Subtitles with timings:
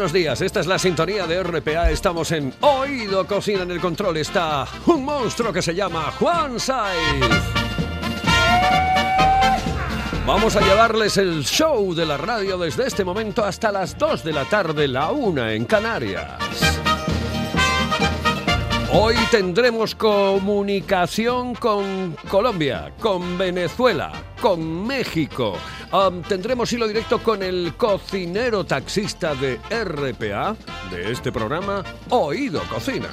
[0.00, 0.40] Buenos días.
[0.40, 1.90] Esta es la sintonía de RPA.
[1.90, 4.16] Estamos en Oído Cocina en el control.
[4.16, 7.22] Está un monstruo que se llama Juan Saiz.
[10.26, 14.32] Vamos a llevarles el show de la radio desde este momento hasta las 2 de
[14.32, 16.38] la tarde, la 1 en Canarias.
[18.90, 25.58] Hoy tendremos comunicación con Colombia, con Venezuela, con México.
[25.92, 30.54] Um, tendremos hilo directo con el cocinero taxista de RPA
[30.88, 33.08] de este programa, Oído Cocina.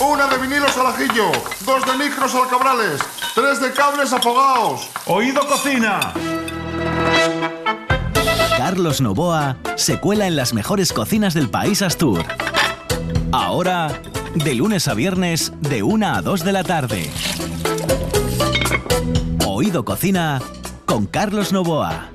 [0.00, 1.30] Una de vinilos al ajillo,
[1.66, 3.02] dos de micros al cabrales,
[3.34, 4.88] tres de cables afogados.
[5.04, 6.14] Oído Cocina.
[8.56, 12.24] Carlos Novoa se cuela en las mejores cocinas del país Astur.
[13.30, 13.88] Ahora,
[14.34, 17.10] de lunes a viernes, de 1 a 2 de la tarde.
[19.44, 20.40] Oído Cocina
[20.94, 22.08] con Carlos Novoa.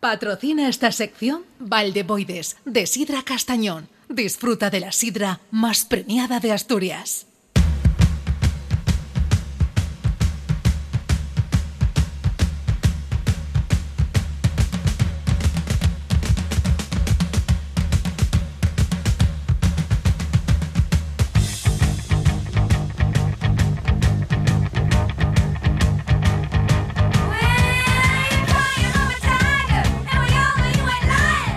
[0.00, 3.90] Patrocina esta sección Valdeboides, de Sidra Castañón.
[4.08, 7.26] Disfruta de la sidra más premiada de Asturias.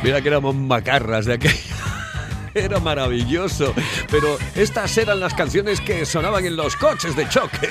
[0.04, 1.76] Mira que éramos macarras de aquella.
[2.54, 3.74] Era maravilloso.
[4.12, 7.68] Pero estas eran las canciones que sonaban en los coches de choque.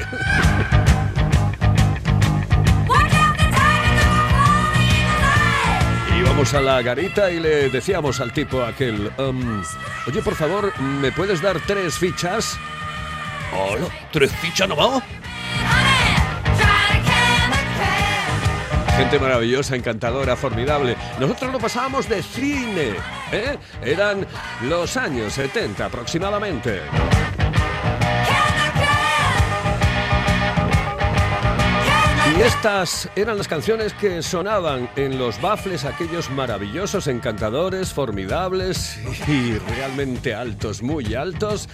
[6.19, 9.62] Íbamos a la garita y le decíamos al tipo aquel, um,
[10.06, 12.59] oye, por favor, ¿me puedes dar tres fichas?
[13.53, 15.03] Hola, ¿tres fichas nomás?
[19.02, 20.96] Maravillosa, encantadora, formidable.
[21.20, 22.94] Nosotros lo pasábamos de cine.
[23.30, 23.58] ¿eh?
[23.84, 24.26] Eran
[24.62, 26.80] los años 70 aproximadamente.
[32.44, 38.98] Estas eran las canciones que sonaban en los bafles, aquellos maravillosos, encantadores, formidables
[39.28, 41.69] y realmente altos, muy altos,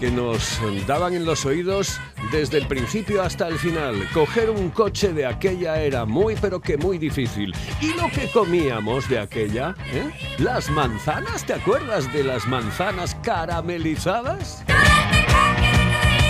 [0.00, 2.00] que nos daban en los oídos
[2.32, 4.08] desde el principio hasta el final.
[4.14, 7.54] Coger un coche de aquella era muy, pero que muy difícil.
[7.80, 9.74] ¿Y lo que comíamos de aquella?
[9.92, 10.10] ¿eh?
[10.38, 11.44] ¿Las manzanas?
[11.44, 14.64] ¿Te acuerdas de las manzanas caramelizadas?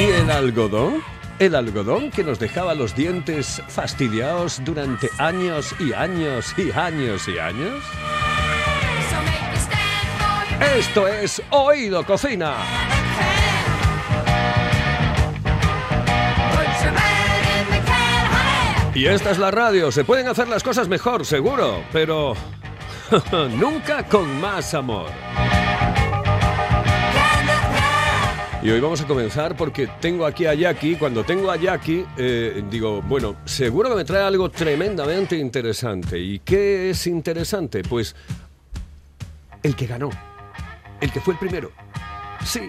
[0.01, 1.18] ¿Y el algodón?
[1.39, 7.39] El algodón que nos dejaba los dientes fastidiados durante años y años y años y
[7.39, 7.85] años.
[10.77, 12.55] Esto es Oído Cocina.
[18.95, 19.93] Y esta es la radio.
[19.93, 22.35] Se pueden hacer las cosas mejor, seguro, pero
[23.57, 25.07] nunca con más amor.
[28.61, 30.97] Y hoy vamos a comenzar porque tengo aquí a Jackie.
[30.97, 36.19] Cuando tengo a Jackie, eh, digo, bueno, seguro que me trae algo tremendamente interesante.
[36.19, 37.85] ¿Y qué es interesante?
[37.85, 38.17] Pues
[39.63, 40.11] el que ganó,
[41.01, 41.71] el que fue el primero.
[42.45, 42.63] Sí,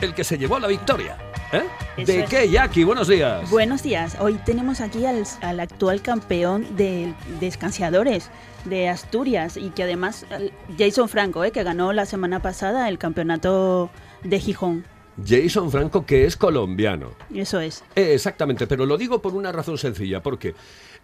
[0.00, 1.18] el que se llevó la victoria.
[1.52, 2.04] ¿Eh?
[2.04, 2.30] ¿De es.
[2.30, 2.84] qué, Jackie?
[2.84, 3.50] Buenos días.
[3.50, 4.16] Buenos días.
[4.20, 8.30] Hoy tenemos aquí al, al actual campeón de descanseadores
[8.64, 10.24] de Asturias y que además
[10.78, 13.90] Jason Franco, eh, que ganó la semana pasada el campeonato
[14.22, 14.84] de Gijón.
[15.24, 17.10] Jason Franco, que es colombiano.
[17.34, 17.84] Eso es.
[17.94, 20.54] Eh, exactamente, pero lo digo por una razón sencilla, porque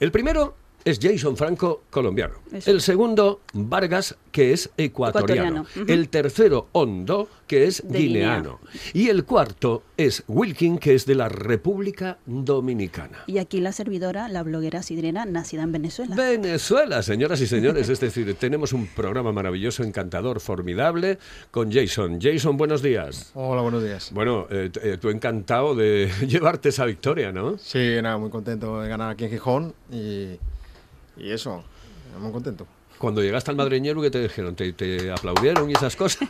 [0.00, 2.34] el primero es Jason Franco, colombiano.
[2.52, 2.70] Eso.
[2.70, 5.66] El segundo, Vargas, que es ecuatoriano.
[5.86, 8.60] El tercero, Hondo, que es De guineano.
[8.92, 13.24] Y el cuarto es Wilkin, que es de la República Dominicana.
[13.26, 16.16] Y aquí la servidora, la bloguera sidrera, nacida en Venezuela.
[16.16, 17.88] Venezuela, señoras y señores.
[17.88, 21.18] Es decir, tenemos un programa maravilloso, encantador, formidable
[21.50, 22.20] con Jason.
[22.20, 23.30] Jason, buenos días.
[23.34, 24.10] Hola, buenos días.
[24.12, 27.58] Bueno, eh, eh, tú encantado de llevarte esa victoria, ¿no?
[27.58, 30.38] Sí, nada, muy contento de ganar aquí en Gijón y,
[31.22, 31.64] y eso,
[32.20, 32.66] muy contento.
[32.98, 34.54] Cuando llegaste al madreñero, ¿qué te dijeron?
[34.54, 36.28] ¿Te, te aplaudieron y esas cosas?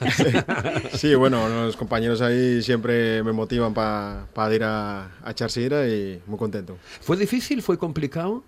[0.94, 6.78] Sí, bueno, los compañeros ahí siempre me motivan para ir a, a y muy contento.
[7.00, 7.60] ¿Fue difícil?
[7.62, 8.42] ¿Fue complicado?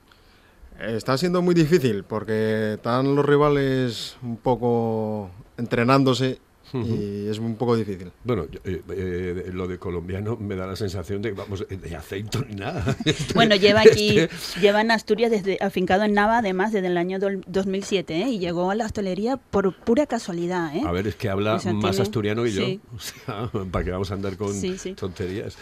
[0.81, 6.41] Está siendo muy difícil porque están los rivales un poco entrenándose
[6.75, 8.11] y es un poco difícil.
[8.25, 11.77] Bueno, yo, eh, eh, lo de colombiano me da la sensación de que vamos, eh,
[11.77, 12.85] de aceite ni nada.
[13.35, 17.19] Bueno, lleva aquí, Este- lleva en Asturias desde afincado en Nava, además desde el año
[17.19, 18.29] dol- 2007, ¿eh?
[18.31, 20.83] y llegó a la hostelería por pura casualidad, ¿eh?
[20.85, 22.65] A ver, es que habla O sea, más tiene- asturiano que yo.
[22.65, 22.81] sí.
[22.95, 24.95] O sea, ¿para qué vamos a andar con Sí, sí.
[24.95, 25.57] tonterías?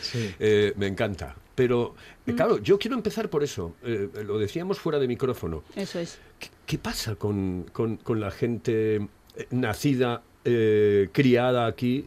[0.76, 1.36] Me encanta.
[1.54, 1.94] Pero,
[2.24, 2.30] Mm.
[2.32, 3.74] claro, yo quiero empezar por eso.
[3.84, 5.62] Eh, lo decíamos fuera de micrófono.
[5.76, 6.18] Eso es.
[6.38, 9.06] ¿Qué, qué pasa con, con- con la gente
[9.50, 12.04] nacida, eh, criada aquí,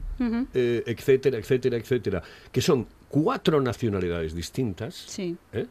[0.54, 2.24] eh, etcétera, etcétera, etcétera?
[2.52, 5.38] Que son cuatro nacionalidades distintas, Sí.
[5.54, 5.68] ¿eh?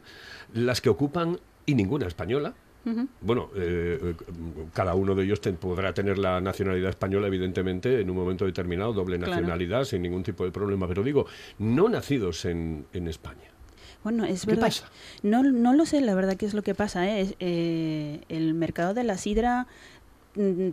[0.53, 2.53] las que ocupan, y ninguna española.
[3.21, 4.13] Bueno, eh,
[4.73, 8.93] cada uno de ellos te- podrá tener la nacionalidad española, evidentemente, en un momento determinado,
[8.93, 9.31] doble Claro.
[9.31, 10.87] nacionalidad, sin ningún tipo de problema.
[10.87, 11.25] Pero digo,
[11.57, 13.49] no nacidos en, en España.
[14.03, 14.67] Bueno, es ¿Qué verdad.
[14.67, 14.85] pasa?
[15.23, 17.09] No, no lo sé, la verdad, qué es lo que pasa.
[17.09, 17.21] ¿eh?
[17.21, 19.65] Es, eh, el mercado de la sidra,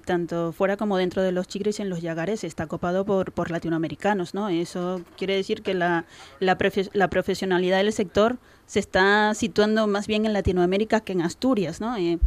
[0.05, 3.51] tanto fuera como dentro de los chigres y en los yagares, está copado por, por
[3.51, 4.49] latinoamericanos, ¿no?
[4.49, 6.05] Eso quiere decir que la,
[6.41, 11.23] la, profe- la profesionalidad del sector se está situando más bien en Latinoamérica que en
[11.23, 11.97] Asturias, ¿no?
[11.97, 12.19] Eh,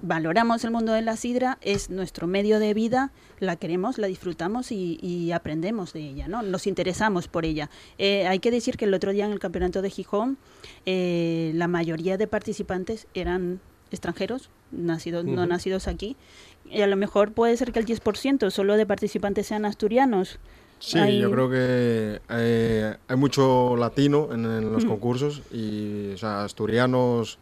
[0.00, 3.10] valoramos el mundo de la sidra, es nuestro medio de vida,
[3.40, 6.42] la queremos, la disfrutamos y, y aprendemos de ella, ¿no?
[6.42, 7.68] Nos interesamos por ella.
[7.98, 10.38] Eh, hay que decir que el otro día en el campeonato de Gijón,
[10.86, 13.60] eh, la mayoría de participantes eran
[13.90, 16.14] extranjeros, nacidos, no nacidos aquí,
[16.70, 20.38] y a lo mejor puede ser que el 10% solo de participantes sean asturianos.
[20.80, 26.16] Sí, Hay- yo creo que eh, hay mucho latino en, en los concursos y o
[26.18, 27.38] sea, asturianos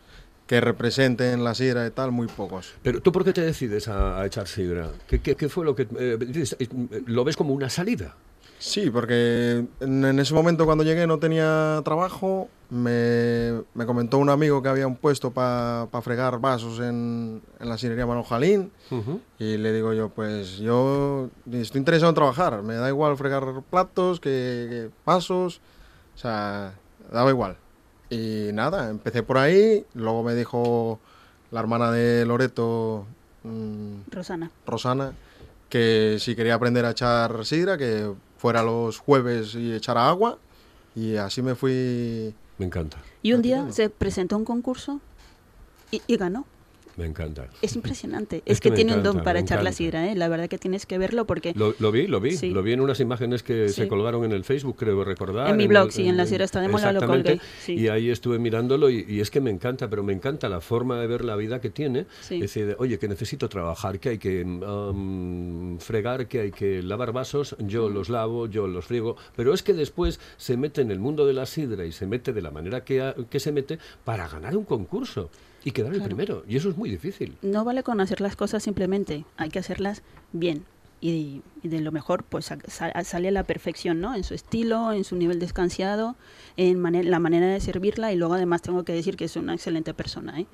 [0.47, 2.73] que representen la sidra y tal, muy pocos.
[2.83, 4.91] Pero tú, ¿por qué te decides a, a echar sidra?
[5.09, 5.83] ¿Qué, qué- qué fue lo que...
[5.99, 6.17] eh,
[6.59, 8.15] eh, ¿Lo ves como una salida?
[8.59, 14.63] Sí, porque en, ese momento cuando llegué no tenía trabajo, me, me comentó un amigo
[14.63, 19.21] que había un puesto para fregar vasos en, en la sidrería Manuel Jalín Ujú.
[19.39, 24.21] y le digo yo, pues yo estoy interesado en trabajar, me da igual fregar platos
[24.21, 25.61] que, que vasos,
[26.15, 26.75] o sea,
[27.13, 27.57] daba igual.
[28.09, 31.01] Y nada, empecé por ahí, luego me dijo
[31.51, 33.05] la hermana de Loreto,
[33.43, 34.51] mm, Rosana.
[34.67, 35.13] Rosana,
[35.69, 40.39] que si quería aprender a echar sidra, que fuera los jueves y echara agua.
[40.95, 42.35] Y así me fui.
[42.59, 45.01] Me encanta, Y un día se presentó un concurso
[45.91, 46.47] y, y ganó.
[46.97, 47.49] Me encanta.
[47.63, 48.37] Es impresionante.
[48.47, 50.15] Es Es, que que, tiene encanta, un don para echar la sidra, ¿eh?
[50.15, 51.53] La verdad que tienes que verlo porque...
[51.55, 52.33] Lo, lo vi, lo vi.
[52.37, 52.51] Sí.
[52.51, 53.89] Lo vi en unas imágenes que se Sí.
[53.89, 55.49] colgaron en el Facebook, creo recordar.
[55.51, 57.75] En mi blog, el- sí, en la Sierra Está de Mola lo colgué, sí.
[57.75, 60.99] Y ahí estuve mirándolo y, y es que me encanta, pero me encanta la forma
[61.01, 62.07] de ver la vida que tiene.
[62.31, 67.13] Es decir, oye, que necesito trabajar, que hay que um, fregar, que hay que lavar
[67.13, 69.17] vasos, yo los lavo, yo los friego.
[69.37, 72.33] Pero es que después se mete en el mundo de la sidra y se mete
[72.33, 75.31] de la manera que, que se mete para ganar un concurso
[75.65, 76.45] y quedar el primero.
[76.49, 77.37] Y eso es muy difícil.
[77.43, 80.03] No vale con hacer las cosas simplemente, hay que hacerlas
[80.33, 80.65] bien.
[80.99, 84.15] Y, y de lo mejor, pues sa- sa- sale a la perfección, ¿no?
[84.15, 86.17] En su estilo, en su nivel descansiado,
[86.57, 88.15] en mane- la manera de servirla.
[88.15, 90.47] Y luego, además, tengo que decir que es una excelente persona, ¿eh?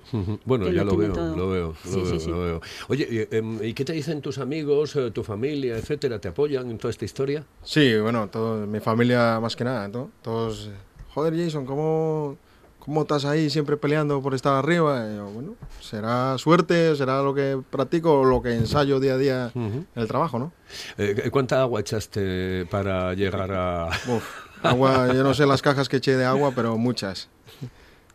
[0.45, 2.29] Bueno, que ya lo lo veo, lo veo, lo Sí, veo, sí, sí.
[2.31, 2.61] lo veo.
[2.89, 6.19] Oye, y, em, ¿y qué te dicen tus amigos, eh, tu familia, etcétera?
[6.21, 7.47] ¿Te apoyan en toda esta historia?
[7.63, 10.11] Sí, bueno, todo, mi familia más que nada, ¿no?
[10.23, 10.67] Todos.
[10.73, 10.77] eh,
[11.15, 12.37] Joder, Jason, ¿cómo,
[12.85, 15.07] ¿cómo estás ahí siempre peleando por estar arriba?
[15.11, 19.19] Y yo, bueno, será suerte, será lo que practico o lo que ensayo día a
[19.19, 20.53] día en el trabajo, ¿no?
[20.99, 23.87] Eh, ¿Cuánta agua echaste para llegar a...?
[24.09, 24.25] Uf,
[24.63, 27.29] agua, yo no sé las cajas que eché de agua, pero muchas.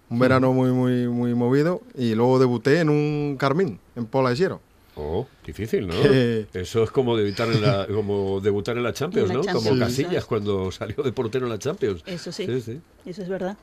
[0.10, 4.36] Un verano muy, muy, muy movido y luego debuté en un Carmín, en Pola de
[4.38, 4.62] Siero.
[5.00, 5.94] Oh, difícil, ¿no?
[6.02, 9.46] Que- Eso es como debutar en la, como debutar en la Champions, En la ¿no?
[9.46, 9.80] Champions, como.
[9.80, 12.02] Casillas cuando salió de portero en la Champions.
[12.06, 12.46] Eso sí.
[12.48, 12.82] Sí, sí.
[13.06, 13.58] Eso es verdad.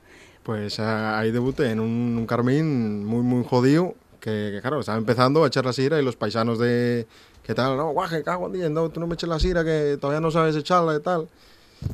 [0.45, 4.99] Pues ah, ahí debuté en un, un Carmín muy, muy jodido, que, que, claro, estaba
[4.99, 7.07] empezando a echar la sira y los paisanos de,
[7.43, 7.79] ¿qué tal?
[7.79, 10.31] No, guaje, cago en diez, no, tú no me eches la sira que todavía no
[10.31, 11.29] sabes echarla y tal.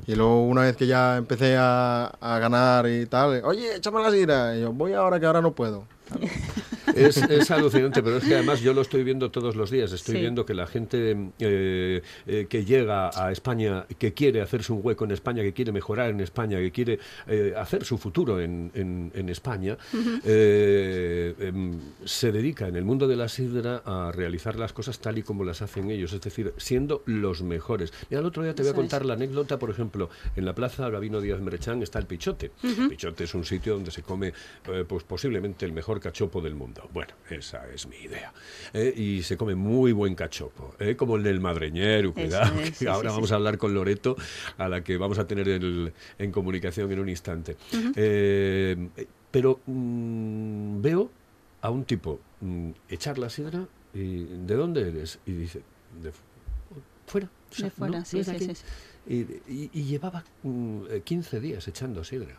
[0.07, 4.11] Y luego una vez que ya empecé a, a ganar y tal, oye, échame la
[4.11, 4.57] sira.
[4.57, 5.85] Y yo, voy ahora que ahora no puedo.
[6.95, 9.93] Es, es alucinante, pero es que además yo lo estoy viendo todos los días.
[9.93, 10.21] Estoy Sí.
[10.21, 15.05] viendo que la gente eh, eh, que llega a España, que quiere hacerse un hueco
[15.05, 16.99] en España, que quiere mejorar en España, que quiere
[17.29, 19.77] eh, hacer su futuro en, en- en España,
[20.25, 25.23] em, se dedica en el mundo de la sidra a realizar las cosas tal y
[25.23, 27.93] como las hacen ellos, es decir, siendo los mejores.
[28.11, 30.89] Mira, el otro día te voy a contar la anécdota, por ejemplo, en la plaza
[30.91, 32.51] Gabino Díaz Merechán está el Pichote.
[32.89, 34.33] Pichote es un sitio donde se come
[34.89, 36.89] pues posiblemente el mejor cachopo del mundo.
[36.93, 38.33] Bueno, esa es mi idea.
[38.73, 42.59] Eh, y se come muy buen cachopo, eh, como el del madreñero, cuidado.
[42.61, 43.33] es, sí, ahora sí, vamos sí.
[43.35, 44.17] a hablar con Loreto,
[44.59, 47.57] a la que vamos a tener el- en comunicación en un instante.
[47.97, 51.11] Eh, eh, pero mm, veo
[51.63, 55.19] a un tipo mm, echar la sidra y ¿de dónde eres?
[55.27, 55.63] Y dice,
[56.03, 56.13] de
[57.07, 57.29] fuera.
[57.51, 58.45] o sea, De fuera, no, sí, no es sí, aquí".
[58.47, 58.65] sí, sí.
[59.07, 59.15] Y,
[59.53, 62.35] y- y llevaba mm, eh, 15 días echando sidra.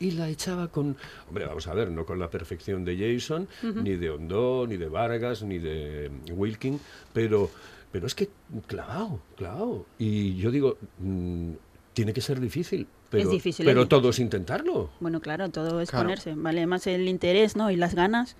[0.00, 0.96] Y la echaba con,
[1.28, 4.88] hombre, vamos a ver, no con la perfección de Jason, ni de Hondó, ni de
[4.88, 6.80] Vargas, ni de Wilkin,
[7.12, 7.50] pero,
[7.92, 8.30] pero es que
[8.66, 9.84] clavado, clavado.
[9.98, 11.50] Y yo digo, mm,
[11.92, 14.90] tiene que ser difícil, pero, difícil, pero es todo es intentarlo.
[15.00, 16.04] Bueno, claro, todo es Claro.
[16.06, 17.70] ponerse, vale más el interés, ¿no?
[17.70, 18.36] Y las ganas.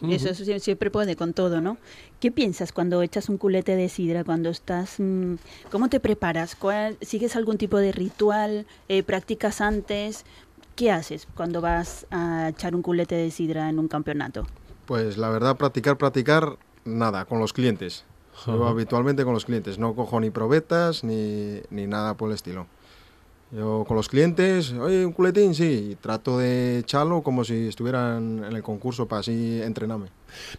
[0.00, 1.76] Eso sie- siempre puede con todo, ¿no?
[2.20, 4.94] ¿Qué piensas cuando echas un culete de sidra, cuando estás...
[4.98, 5.34] mm,
[5.72, 6.54] ¿Cómo te preparas?
[6.54, 8.64] ¿Cuál- ¿Sigues algún tipo de ritual?
[8.88, 10.24] Eh, ¿Practicas antes?
[10.78, 14.46] ¿Qué haces cuando vas a echar un culete de sidra en un campeonato?
[14.86, 18.04] Pues la verdad, practicar, practicar, nada, con los clientes.
[18.46, 22.68] Yo habitualmente con los clientes, no cojo ni probetas ni, ni nada por el estilo.
[23.50, 28.44] Yo con los clientes, oye, un culetín, sí, y trato de echarlo como si estuvieran
[28.44, 30.08] en el concurso para así entrenarme.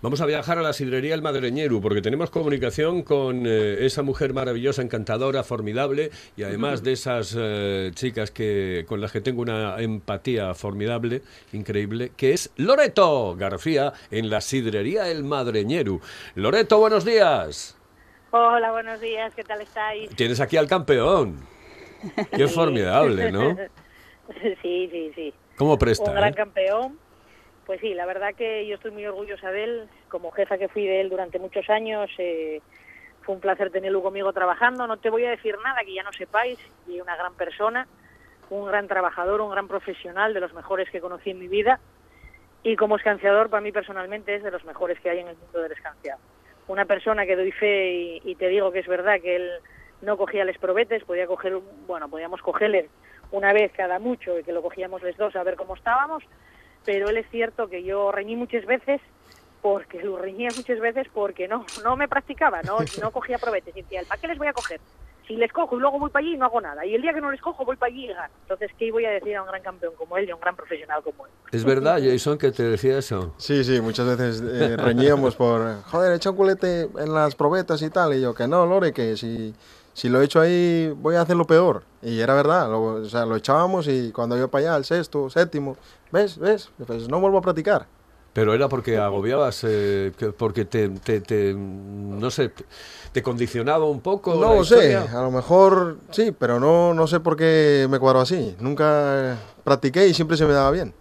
[0.01, 4.33] Vamos a viajar a la sidrería El Madreñeru, porque tenemos comunicación con eh, esa mujer
[4.33, 9.79] maravillosa, encantadora, formidable, y además de esas eh, chicas que con las que tengo una
[9.79, 11.21] empatía formidable,
[11.53, 16.01] increíble, que es Loreto García en la sidrería El Madreñeru.
[16.33, 17.77] Loreto, buenos días.
[18.31, 20.09] Hola, buenos días, ¿qué tal estáis?
[20.15, 21.58] Tienes aquí al campeón.
[22.31, 22.53] Qué Sí.
[22.53, 23.55] formidable, ¿no?
[24.61, 25.33] sí, sí, sí.
[25.57, 26.09] ¿Cómo presta?
[26.09, 26.35] Un gran eh?
[26.35, 26.99] campeón.
[27.65, 29.89] Pues sí, la verdad que yo estoy muy orgullosa de él.
[30.07, 32.61] Como jefa que fui de él durante muchos años, eh,
[33.21, 34.87] fue un placer tenerlo conmigo trabajando.
[34.87, 36.57] No te voy a decir nada que ya no sepáis.
[36.87, 37.87] Y una gran persona,
[38.49, 41.79] un gran trabajador, un gran profesional, de los mejores que conocí en mi vida.
[42.63, 45.61] Y como escanciador, para mí personalmente es de los mejores que hay en el mundo
[45.61, 46.19] del escanciado.
[46.67, 49.49] Una persona que doy fe y, y te digo que es verdad que él
[50.01, 52.89] no cogía les probetes, podía coger, bueno, podíamos cogerles
[53.31, 56.23] una vez cada mucho y que lo cogíamos los dos a ver cómo estábamos,
[56.85, 59.01] pero él es cierto que yo reñí muchas veces
[59.61, 63.81] porque lo reñía muchas veces porque no no me practicaba, no no cogía probetes y
[63.81, 64.79] decía, ¿para qué les voy a coger?
[65.27, 66.83] Si les cojo y luego voy para allí no hago nada.
[66.83, 68.33] Y el día que no les cojo voy para allí y gano.
[68.41, 70.55] Entonces, ¿qué voy a decir a un gran campeón como él y a un gran
[70.55, 71.31] profesional como él?
[71.51, 73.35] Es verdad, Jason, que te decía eso.
[73.37, 77.91] Sí, sí, muchas veces eh, reñíamos por, joder, echa un culete en las probetas y
[77.91, 79.53] tal, y yo, que no, Lore, que si,
[79.99, 81.83] si lo echo ahí voy a hacerlo peor.
[82.01, 85.29] Y era verdad, lo, o sea, lo echábamos y cuando iba para allá, el sexto,
[85.29, 85.75] séptimo,
[86.09, 86.37] ¿ves?
[86.37, 86.69] ¿Ves?
[86.87, 87.85] Pues no vuelvo a practicar.
[88.31, 92.53] Pero era porque agobiabas, eh, que- porque te, te- te, no sé,
[93.11, 94.35] te, condicionaba un poco.
[94.35, 98.21] No lo sé, a lo mejor sí, pero no, no sé por qué me cuadro
[98.21, 98.55] así.
[98.59, 100.93] Nunca practiqué y siempre se me daba bien.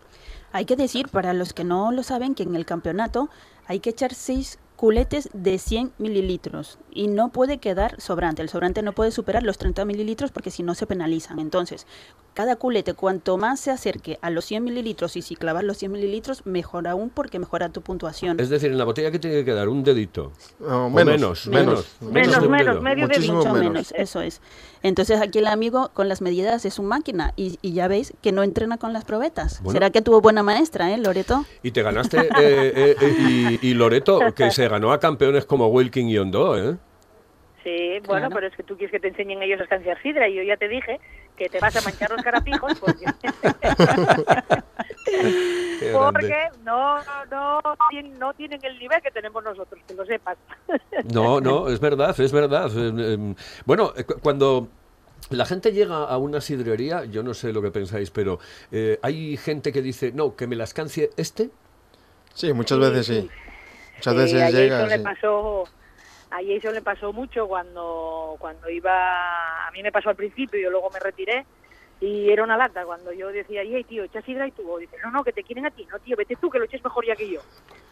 [0.51, 3.29] Hay que decir, para los que no lo saben, que en el campeonato
[3.67, 8.43] hay que echar seis culetes de 100 mililitros y no puede quedar sobrante.
[8.43, 11.41] El sobrante no puede superar los 30 mililitros porque si no se penalizan.
[11.41, 11.85] Entonces,
[12.33, 15.91] cada culete, cuanto más se acerque a los 100 mililitros y si clavas los 100
[15.91, 18.39] mililitros, mejor aún porque mejora tu puntuación.
[18.39, 20.31] Es decir, en la botella que tiene que quedar un dedito.
[20.61, 22.13] No, O menos, menos, menos, menos.
[22.13, 23.49] Menos, de menos, medio Muchísimo dedito.
[23.49, 23.73] Mucho menos.
[23.73, 24.41] menos, eso es.
[24.85, 28.31] Entonces aquí el amigo con las medidas es un máquina y, y ya veis que
[28.31, 29.61] no entrena con las probetas.
[29.61, 29.73] Bueno.
[29.73, 31.45] ¿Será que tuvo buena maestra, eh, Loreto?
[31.65, 35.69] Y te ganaste, eh, eh, eh, y, y Loreto, que se ganó a campeones como
[35.69, 36.77] Wilkin y Hondo, ¿eh?
[37.65, 38.31] Sí, bueno, Claro.
[38.31, 40.57] pero es que tú quieres que te enseñen ellos a escanciar sidra y yo ya
[40.57, 40.99] te dije
[41.37, 43.05] que te vas a manchar los carapijos porque,
[45.79, 47.61] Qué porque no, no,
[48.19, 50.39] no tienen el nivel que tenemos nosotros, que lo sepas.
[51.13, 52.71] No, no, es verdad, es verdad.
[52.77, 53.35] Eh, em,
[53.67, 54.69] Bueno, eh, cu- cuando
[55.31, 58.39] la gente llega a una sidrería, yo no sé lo que pensáis, pero
[58.73, 61.51] eh, hay gente que dice, no, que me las cancie este.
[62.35, 63.31] Sí, muchas Sí, veces sí.
[63.99, 64.77] Muchas veces a llega.
[64.79, 65.69] Jason le pasó
[66.31, 70.71] a Jason le pasó mucho cuando cuando iba a mí me pasó al principio yo
[70.71, 71.45] luego me retiré
[72.01, 75.11] y era una lata cuando yo decía hey tío echa sidra y tú dice no
[75.11, 77.17] no que te quieren a ti no tío vete tú que lo eches mejor ya
[77.17, 77.41] que yo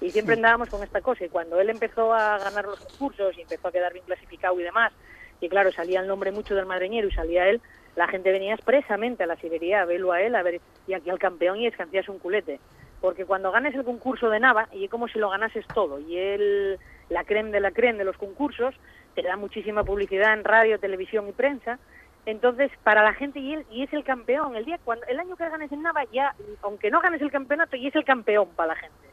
[0.00, 3.40] y siempre andábamos con esta cosa y cuando él empezó a ganar los concursos y
[3.40, 4.92] empezó a quedar bien clasificado y demás
[5.40, 7.60] y claro salía el nombre mucho del madreñero y salía él
[7.96, 11.10] la gente venía expresamente a la sidrería a verlo a él a ver y aquí
[11.10, 12.60] al campeón y escancias un culete
[13.00, 16.16] porque cuando ganes el concurso de Nava, y es como si lo ganases todo, y
[16.16, 18.74] él, la creme de la creme de los concursos,
[19.14, 21.78] te da muchísima publicidad en radio, televisión y prensa,
[22.26, 24.56] entonces, para la gente, y, él, y es el campeón.
[24.56, 27.76] El día cuando el año que ganes en Nava, ya, aunque no ganes el campeonato,
[27.76, 29.06] y es el campeón para la gente.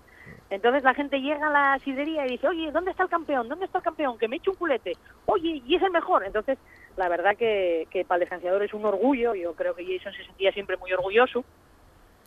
[0.50, 3.48] Entonces la gente llega a la sidería y dice, oye, ¿dónde está el campeón?
[3.50, 4.18] ¿Dónde está el campeón?
[4.18, 4.94] Que me eche un culete.
[5.26, 6.24] Oye, y es el mejor.
[6.26, 6.58] Entonces,
[6.98, 9.36] la verdad que, que para el descansador es un orgullo.
[9.36, 11.44] Yo creo que Jason se sentía siempre muy orgulloso.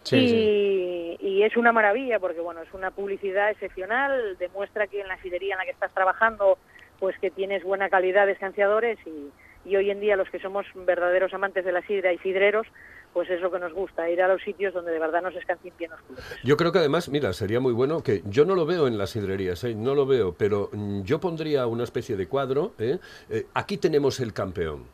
[0.07, 1.27] Sí, y, sí.
[1.27, 4.37] y es una maravilla porque, bueno, es una publicidad excepcional.
[4.39, 6.59] Demuestra que en la sidería en la que estás trabajando,
[6.99, 9.31] pues que tienes buena calidad de escanciadores y,
[9.69, 12.67] y hoy en día los que somos verdaderos amantes de la sidra y sidreros,
[13.13, 15.73] pues es lo que nos gusta, ir a los sitios donde de verdad nos escancien
[15.79, 16.01] bien los.
[16.45, 19.11] Yo creo que además, mira, sería muy bueno que yo no lo veo en las
[19.11, 19.75] sidrerías, ¿eh?
[19.75, 22.75] no lo veo, pero mm, yo pondría una especie de cuadro.
[22.79, 22.99] ¿eh?
[23.31, 24.85] Eh, aquí tenemos el campeón.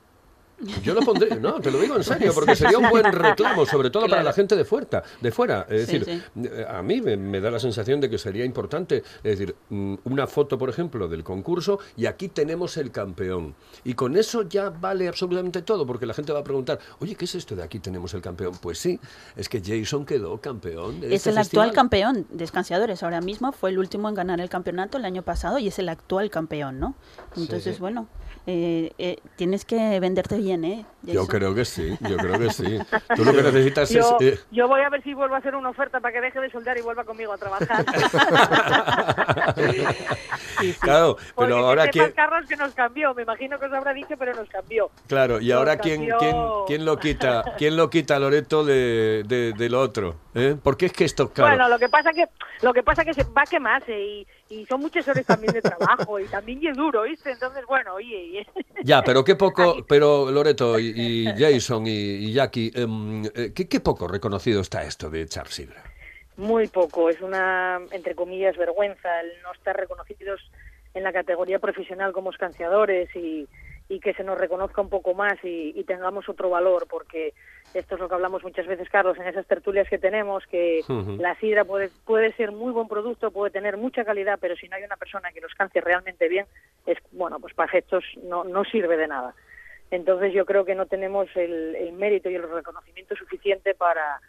[0.82, 3.90] Yo lo pondría, no, te lo digo en serio, porque sería un buen reclamo, sobre
[3.90, 5.02] todo para la gente de fuera.
[5.20, 5.66] De fuera.
[5.68, 9.02] Es Sí, decir, eh, a mí me, me da la sensación de que sería importante,
[9.22, 13.54] es decir, mm, una foto, por ejemplo, del concurso y aquí tenemos el campeón.
[13.84, 17.24] Y con eso ya vale absolutamente todo, porque la gente va a preguntar, oye, ¿qué
[17.24, 18.52] es esto de aquí tenemos el campeón?
[18.60, 18.98] Pues sí,
[19.36, 21.00] es que Jason quedó campeón.
[21.00, 23.02] De Es este el actual campeón de escanciadores.
[23.02, 25.88] Ahora mismo fue el último en ganar el campeonato el año pasado y es el
[25.88, 26.94] actual campeón, ¿no?
[27.36, 27.80] Entonces, sí.
[27.80, 28.08] bueno,
[28.46, 30.84] eh, eh, tienes que venderte bien, ¿eh?
[31.02, 32.78] Yo creo que sí, yo creo que sí.
[33.16, 34.34] Tú lo que necesitas Yo, es...
[34.34, 36.50] eh, yo voy a ver si vuelvo a hacer una oferta para que deje de
[36.50, 37.84] soldar y vuelva conmigo a trabajar.
[40.80, 42.12] Claro, Porque pero que ahora sepas, quién...
[42.12, 43.14] Carlos, que nos cambió.
[43.14, 44.90] Me imagino que os habrá dicho, pero nos cambió.
[45.08, 49.52] Claro, y Nos ahora quién, quién, quién lo quita, quién lo quita Loreto de, de-
[49.52, 50.56] del otro, ¿eh?
[50.62, 52.26] Porque es que esto, claro, Bueno, lo que pasa que
[52.62, 55.62] lo que pasa que se va a quemarse y, y son muchas horas también de
[55.62, 57.30] trabajo y también es duro, ¿viste?
[57.30, 58.46] Entonces, bueno, oye,
[58.84, 63.66] ya, pero qué poco, pero Loreto y, y Jason y, y Jackie, em, eh, ¿qué,
[63.66, 65.82] qué poco reconocido está esto de echar sidra.
[66.36, 67.08] muy poco.
[67.08, 70.40] Es una, entre comillas, vergüenza el no estar reconocidos
[70.94, 73.48] en la categoría profesional como escanciadores y,
[73.92, 77.34] y que se nos reconozca un poco más y, y tengamos otro valor, porque
[77.74, 80.80] esto es lo que hablamos muchas veces, Carlos, en esas tertulias que tenemos, que
[81.18, 84.76] la sidra puede, puede ser muy buen producto, puede tener mucha calidad, pero si no
[84.76, 86.46] hay una persona que lo escancie realmente bien,
[86.86, 89.34] es bueno, pues para efectos no, no sirve de nada.
[89.90, 94.22] Entonces yo creo que no tenemos el, el mérito y el reconocimiento suficiente para,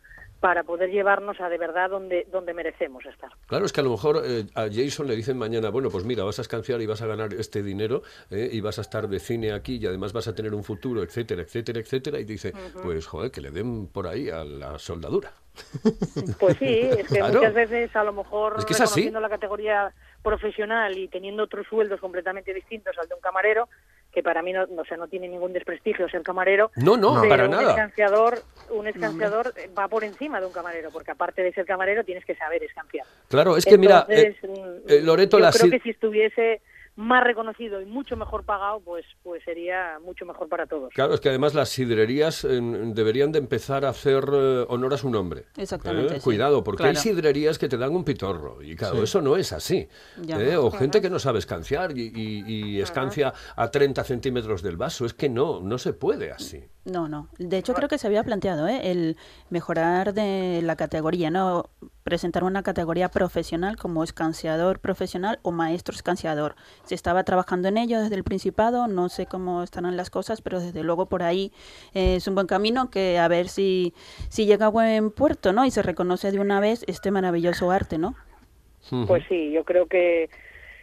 [0.44, 3.32] para poder llevarnos a de verdad donde, donde merecemos estar.
[3.48, 6.26] Claro, es que a lo mejor eh, a Jason le dicen mañana, bueno, pues mira,
[6.26, 8.50] vas a escanciar y vas a ganar este dinero ¿eh?
[8.52, 11.44] y vas a estar de cine aquí y además vas a tener un futuro, etcétera,
[11.44, 12.52] etcétera, etcétera, y dice,
[12.84, 15.32] pues joder, que le den por ahí a la soldadura.
[16.40, 17.36] Pues sí, es que Claro.
[17.36, 18.96] muchas veces a lo mejor Es que es así.
[19.02, 23.70] reconociendo la categoría profesional y teniendo otros sueldos completamente distintos al de un camarero,
[24.14, 27.30] que para mí no, o sea, no tiene ningún desprestigio ser camarero, No, no, pero
[27.30, 27.70] para un nada.
[27.72, 32.24] escanciador, un escanciador va por encima de un camarero, porque aparte de ser camarero tienes
[32.24, 33.06] que saber escanciar.
[33.28, 34.36] Claro, es que mira, eh,
[34.88, 36.62] eh, Loreto, yo la creo que si estuviese
[36.96, 40.94] más reconocido y mucho mejor pagado, pues pues sería mucho mejor para todos.
[40.94, 44.98] Claro, es que además las sidrerías eh, deberían de empezar a hacer eh, honor a
[44.98, 45.46] su nombre.
[45.58, 46.20] Exactamente, ¿Eh?
[46.20, 46.24] sí.
[46.24, 48.62] Cuidado, porque hay sidrerías que te dan un pitorro.
[48.62, 49.88] Y claro, eso no es así.
[50.22, 50.40] Ya.
[50.40, 50.56] ¿eh?
[50.58, 52.44] O gente que no sabe escanciar y, y-
[52.78, 55.06] y escancia a 30 centímetros del vaso.
[55.06, 56.64] Es que no, no se puede así.
[56.86, 57.30] No, no.
[57.38, 58.92] De hecho, creo que se había planteado ¿eh?
[58.92, 59.16] el
[59.50, 61.70] mejorar de la categoría, ¿no?
[62.04, 66.56] Presentar una categoría profesional como escanciador profesional o maestro escanciador.
[66.84, 70.60] Se estaba trabajando en ello desde el Principado, no sé cómo estarán las cosas, pero
[70.60, 71.54] desde luego por ahí
[71.94, 73.94] eh, es un buen camino que a ver si,
[74.28, 75.66] si llega a buen puerto, ¿no?
[75.66, 78.16] Y se reconoce de una vez este maravilloso arte, ¿no?
[79.08, 80.30] Pues sí, yo creo que,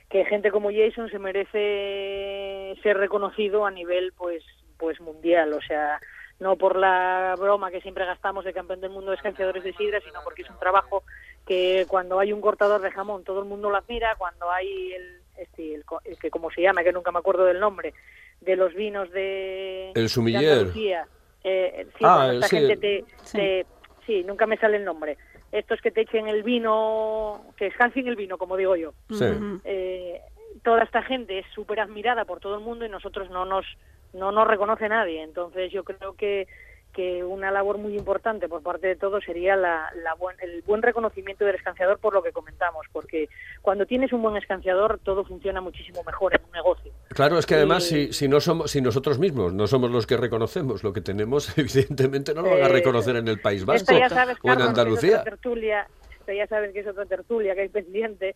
[0.09, 4.43] que gente como Jason se merece ser reconocido a nivel pues
[4.81, 6.01] pues mundial, o sea,
[6.39, 10.01] no por la broma que siempre gastamos de campeón del mundo de escanciadores de sidra,
[10.01, 11.05] sino porque es un trabajo
[11.47, 15.21] que cuando hay un cortador de jamón todo el mundo lo admira, cuando hay el,
[15.37, 17.93] este, el, co- el que como se llama, que nunca me acuerdo del nombre,
[18.41, 20.53] de los vinos de, El de sommelier.
[20.53, 21.07] Andalucía,
[21.45, 23.37] eh, sí, Ah, cuando esta sí, gente el- te, Sí.
[23.39, 23.67] te-
[24.07, 25.19] sí, nunca me sale el nombre.
[25.53, 28.95] Estos que te echen el vino, que escancien el vino, como digo yo.
[29.11, 29.25] Sí.
[29.65, 30.23] Eh,
[30.63, 33.67] toda esta gente es súper admirada por todo el mundo y nosotros no nos
[34.13, 35.23] no nos reconoce nadie.
[35.23, 36.47] Entonces yo creo que
[36.93, 40.83] que una labor muy importante por parte de todos sería la, la buen- el buen
[40.83, 43.29] reconocimiento del escanciador por lo que comentamos, porque
[43.63, 46.91] cuando tienes un buen escanciador todo funciona muchísimo mejor en un negocio.
[47.11, 50.05] Claro, es que además Y- si, si no somos, si nosotros mismos no somos los
[50.05, 53.65] que reconocemos lo que tenemos, evidentemente no lo van a Eh, reconocer en el País
[53.65, 55.19] Vasco sabes, o en Andalucía.
[55.19, 58.35] esta ya sabes que es otra tertulia que hay pendiente,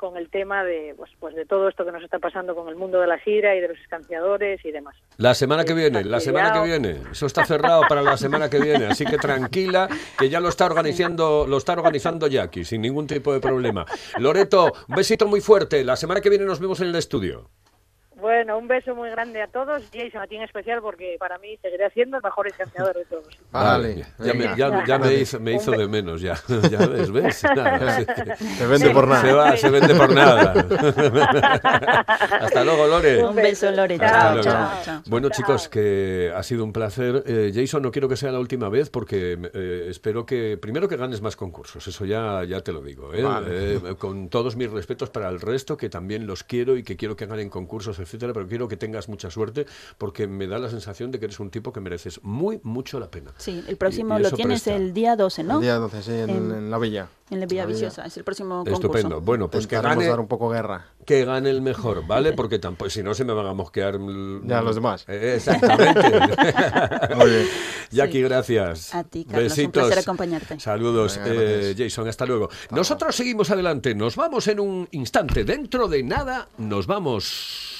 [0.00, 2.76] con el tema de pues, pues de todo esto que nos está pasando con el
[2.76, 4.96] mundo de la sidra y de los escanciadores y demás.
[5.18, 7.02] La semana que viene, la semana que viene.
[7.12, 10.64] Eso está cerrado para la semana que viene, así que tranquila, que ya lo está
[10.64, 13.84] organizando, lo está organizando Jackie, sin ningún tipo de problema.
[14.18, 15.84] Loreto, un besito muy fuerte.
[15.84, 17.50] La semana que viene nos vemos en el estudio.
[18.20, 19.82] Bueno, un beso muy grande a todos.
[19.92, 23.38] Jason, a ti en especial, porque para mí seguiré siendo el mejor escanciador de todos.
[23.50, 24.04] Vale.
[24.18, 26.34] Ya, me, ya, ya me hizo, me hizo de menos, ya.
[26.70, 27.42] Ya ves, ¿ves?
[27.56, 28.04] Nada,
[28.36, 29.20] Se vende por nada.
[29.22, 30.52] Se va, se vende por nada.
[32.40, 33.24] Hasta luego, Lore.
[33.24, 33.94] Un beso, Lore.
[33.94, 34.42] Hasta Chao, luego.
[34.42, 35.02] chao, chao.
[35.06, 37.22] Bueno, chicos, que ha sido un placer.
[37.26, 40.96] Eh, Jason, no quiero que sea la última vez porque eh, espero que, primero que
[40.96, 43.12] ganes más concursos, eso ya, ya te lo digo.
[43.14, 43.22] ¿eh?
[43.22, 43.74] Vale.
[43.74, 47.16] Eh, con todos mis respetos para el resto, que también los quiero y que quiero
[47.16, 49.66] que ganen concursos, etcétera, pero quiero que tengas mucha suerte
[49.98, 53.10] porque me da la sensación de que eres un tipo que mereces muy, mucho la
[53.10, 53.32] pena.
[53.38, 54.76] Sí, el próximo Y- y lo tienes presta.
[54.76, 55.56] el día 12, ¿no?
[55.56, 57.08] El día 12, sí, en, En- en la villa.
[57.30, 57.78] En la Villa La Villa.
[57.86, 58.74] Viciosa, es el próximo concurso.
[58.74, 59.20] Estupendo.
[59.20, 60.86] Bueno, pues que gane, dar un poco guerra.
[61.06, 62.32] que gane el mejor, ¿vale?
[62.32, 63.98] Porque tampoco, si no se me van a mosquear.
[64.44, 65.04] Ya, los demás.
[65.06, 66.10] Eh, exactamente.
[67.16, 67.46] Muy bien.
[67.92, 68.22] Jackie, Sí.
[68.22, 68.94] gracias.
[68.96, 69.82] A ti, Carlos, un Besitos.
[69.84, 70.58] placer acompañarte.
[70.58, 71.74] Saludos, Venga, eh.
[71.78, 72.08] Jason.
[72.08, 72.48] Hasta luego.
[72.72, 73.94] Nosotros seguimos adelante.
[73.94, 75.44] Nos vamos en un instante.
[75.44, 77.79] Dentro de nada, nos vamos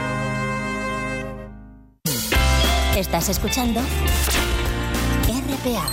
[2.95, 3.79] Estás escuchando
[5.25, 5.89] RPA,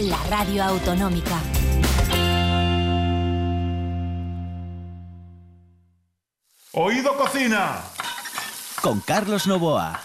[0.00, 1.40] la radio autonómica.
[6.72, 7.82] Oído Cocina.
[8.82, 10.00] Con Carlos Novoa.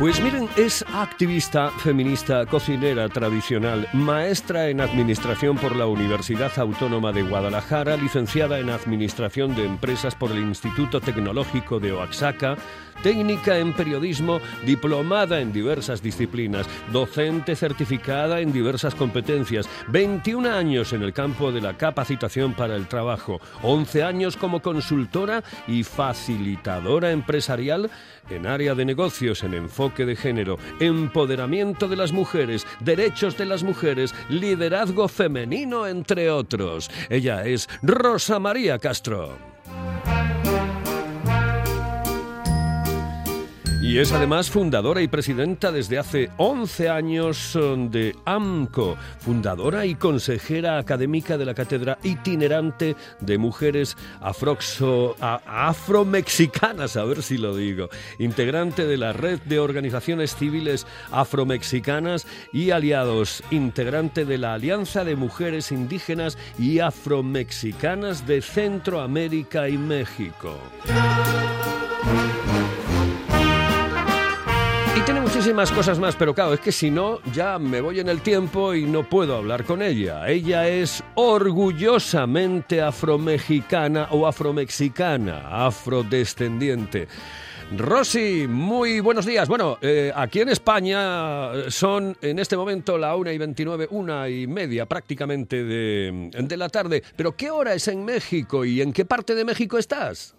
[0.00, 7.22] Pues miren, es activista, feminista, cocinera tradicional, maestra en administración por la Universidad Autónoma de
[7.22, 12.56] Guadalajara, licenciada en administración de empresas por el Instituto Tecnológico de Oaxaca,
[13.02, 21.02] técnica en periodismo, diplomada en diversas disciplinas, docente certificada en diversas competencias, 21 años en
[21.02, 27.90] el campo de la capacitación para el trabajo, 11 años como consultora y facilitadora empresarial
[28.30, 33.62] en área de negocios en enfoque de género, empoderamiento de las mujeres, derechos de las
[33.62, 36.90] mujeres, liderazgo femenino, entre otros.
[37.08, 39.49] Ella es Rosa María Castro.
[43.82, 49.94] Y es además fundadora y presidenta desde hace 11 años eh, de AMCO, fundadora y
[49.94, 57.56] consejera académica de la Cátedra Itinerante de Mujeres Afroxo, a- Afromexicanas, a ver si lo
[57.56, 57.88] digo,
[58.18, 65.16] integrante de la Red de Organizaciones Civiles Afromexicanas y Aliados, integrante de la Alianza de
[65.16, 70.58] Mujeres Indígenas y Afromexicanas de Centroamérica y México.
[75.40, 78.74] Muchísimas cosas más, pero claro, es que si no, ya me voy en el tiempo
[78.74, 80.28] y no puedo hablar con ella.
[80.28, 87.08] Ella es orgullosamente afromexicana o afromexicana, afrodescendiente.
[87.74, 89.48] Rosy, muy buenos días.
[89.48, 94.46] Bueno, eh, aquí en España son en este momento la una y 29, una y
[94.46, 97.02] media prácticamente de, de la tarde.
[97.16, 100.36] Pero ¿qué hora es en México y en qué parte de México estás?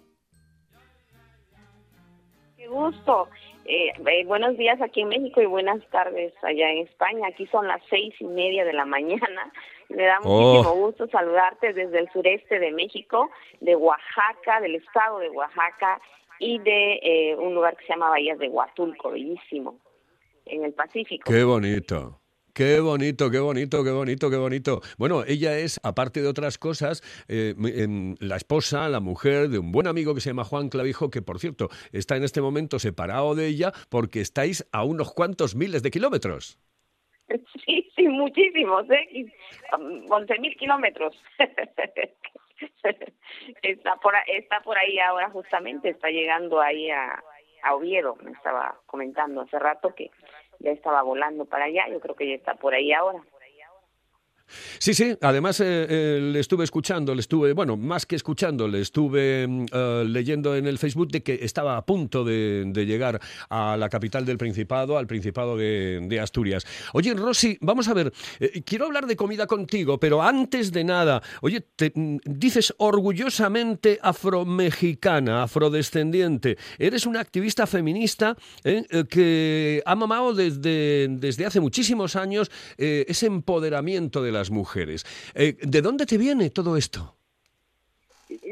[2.56, 3.26] Qué gusto.
[3.64, 7.28] Eh, eh, buenos días aquí en México y buenas tardes allá en España.
[7.28, 9.52] Aquí son las seis y media de la mañana.
[9.88, 10.28] Me da Oh.
[10.54, 16.00] muchísimo gusto saludarte desde el sureste de México, de Oaxaca, del estado de Oaxaca
[16.38, 19.78] y de eh, un lugar que se llama Bahías de Huatulco, bellísimo,
[20.46, 21.30] en el Pacífico.
[21.30, 22.18] Qué bonito.
[22.54, 24.82] Qué bonito, qué bonito, qué bonito, qué bonito.
[24.98, 29.72] Bueno, ella es, aparte de otras cosas, eh, em, la esposa, la mujer de un
[29.72, 33.34] buen amigo que se llama Juan Clavijo, que por cierto está en este momento separado
[33.34, 36.58] de ella porque estáis a unos cuantos miles de kilómetros.
[37.64, 39.08] Sí, sí, muchísimos, ¿eh?
[39.10, 39.24] Y,
[39.74, 41.16] um, 11.000 kilómetros.
[43.62, 48.16] está, por, está por ahí ahora justamente, está llegando ahí a Oviedo.
[48.16, 50.10] Me estaba comentando hace rato que
[50.58, 53.22] ya estaba volando para allá, yo creo que ya está por ahí ahora.
[54.78, 58.80] Sí, sí, además eh, eh, le estuve escuchando, le estuve, bueno, más que escuchando, le
[58.80, 63.76] estuve mm, eh, leyendo en el Facebook de que estaba a punto de, llegar a
[63.76, 66.64] la capital del Principado, al Principado de, Asturias.
[66.92, 68.12] Oye, Rosy, vamos a ver,
[68.64, 75.44] quiero hablar de comida contigo, pero antes de nada, oye, te, mm, dices orgullosamente afromexicana,
[75.44, 78.36] afrodescendiente, eres una activista feminista
[79.08, 85.04] que ha mamado desde, desde hace muchísimos años ese empoderamiento de la mujeres.
[85.34, 87.14] Eh, ¿De dónde te viene todo esto?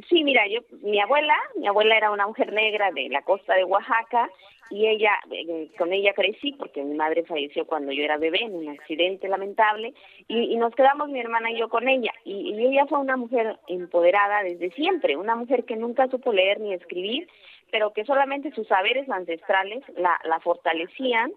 [0.09, 3.65] Sí, mira, yo, mi abuela, mi abuela era una mujer negra de la costa de
[3.65, 4.31] Oaxaca
[4.71, 8.55] y ella, eh, con ella crecí porque mi madre falleció cuando yo era bebé en
[8.55, 9.95] un accidente lamentable
[10.29, 14.43] y, nos quedamos mi hermana y yo con ella y, ella fue una mujer empoderada
[14.45, 17.29] desde siempre, una mujer que nunca supo leer ni escribir,
[17.73, 21.33] pero que solamente sus saberes ancestrales la, la fortalecían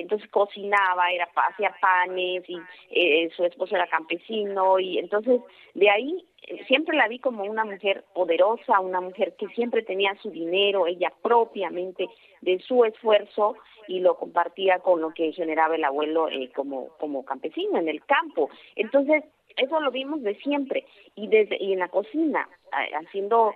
[0.00, 2.58] entonces cocinaba, era hacía panes y
[2.90, 5.40] eh, su esposo era campesino y entonces
[5.74, 10.14] de ahí eh, siempre la vi como una mujer poderosa, una mujer que siempre tenía
[10.22, 12.08] su dinero, ella propiamente
[12.40, 17.24] de su esfuerzo y lo compartía con lo que generaba el abuelo eh, como como
[17.24, 18.48] campesino en el campo.
[18.76, 19.24] Entonces
[19.56, 22.48] eso lo vimos de siempre y desde y en la cocina
[22.94, 23.54] haciendo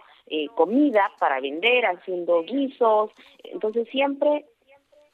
[0.57, 3.13] comida para vender, haciendo guisos,
[3.45, 4.45] entonces siempre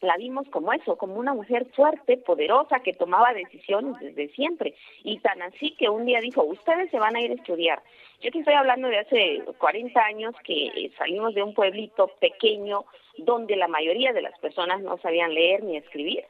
[0.02, 4.74] la vimos como eso, como una mujer fuerte, poderosa, que tomaba decisiones desde siempre.
[5.04, 7.82] Y tan así que un día dijo, ustedes se van a ir a estudiar.
[8.20, 12.84] Yo te estoy hablando de hace 40 años que eh, salimos de un pueblito pequeño
[13.18, 16.24] donde la mayoría de las personas no sabían leer ni escribir.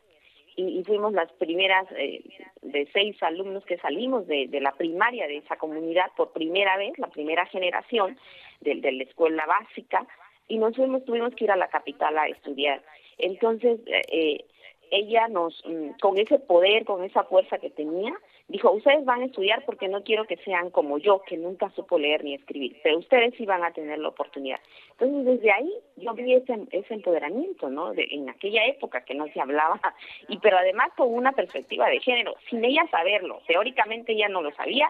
[0.54, 2.22] Y, fuimos las primeras eh,
[2.60, 7.06] de seis alumnos que salimos de, la primaria de esa comunidad por primera vez, la
[7.06, 8.18] primera generación
[8.60, 10.06] de, de la escuela básica,
[10.48, 12.82] y nos fuimos, tuvimos que ir a la capital a estudiar.
[13.22, 14.44] Entonces, eh,
[14.90, 18.12] ella nos, mm, con ese poder, con esa fuerza que tenía,
[18.48, 21.98] dijo, ustedes van a estudiar porque no quiero que sean como yo, que nunca supo
[21.98, 24.60] leer ni escribir, pero ustedes sí van a tener la oportunidad.
[24.90, 26.58] Entonces, desde ahí yo vi ese,
[26.90, 27.94] empoderamiento, ¿no?
[27.94, 29.80] De, en aquella época que no se hablaba,
[30.28, 33.40] y pero además con una perspectiva de género, sin ella saberlo.
[33.46, 34.88] Teóricamente ella no lo sabía,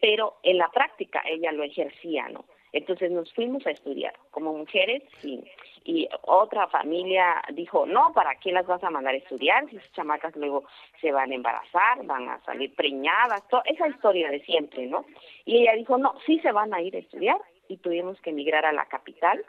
[0.00, 2.44] pero en la práctica ella lo ejercía, ¿no?
[2.72, 5.44] Entonces nos fuimos a estudiar como mujeres y,
[5.84, 9.68] y otra familia dijo, no, ¿para qué las vas a mandar a estudiar?
[9.68, 10.64] Si esas chamacas luego
[11.00, 15.04] se van a embarazar, van a salir preñadas, toda esa historia de siempre, ¿no?
[15.44, 18.64] Y ella dijo, no, sí se van a ir a estudiar y tuvimos que emigrar
[18.64, 19.44] a la capital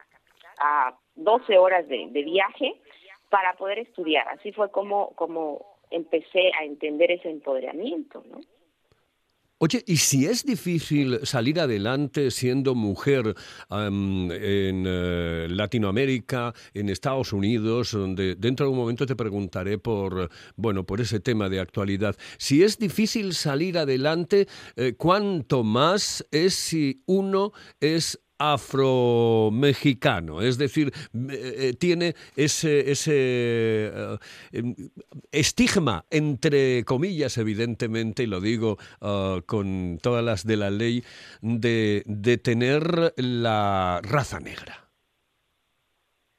[0.60, 2.76] a 12 horas de, de viaje
[3.30, 4.28] para poder estudiar.
[4.28, 8.40] Así fue como, como empecé a entender ese empoderamiento, ¿no?
[9.66, 13.34] Oye, ¿y si es difícil salir adelante siendo mujer
[13.72, 14.30] en
[14.86, 21.00] eh, Latinoamérica, en Estados Unidos, donde dentro de un momento te preguntaré por, bueno, por
[21.00, 22.18] ese tema de actualidad?
[22.38, 28.20] Si es difícil salir adelante, eh, ¿cuánto más es si uno es
[28.52, 30.92] afromexicano, es decir,
[31.30, 34.18] eh, tiene ese, eh,
[34.52, 34.76] em,
[35.32, 38.78] estigma, entre comillas, evidentemente, y lo digo
[39.46, 41.04] con todas las de la ley,
[41.42, 44.83] de, de tener la raza negra.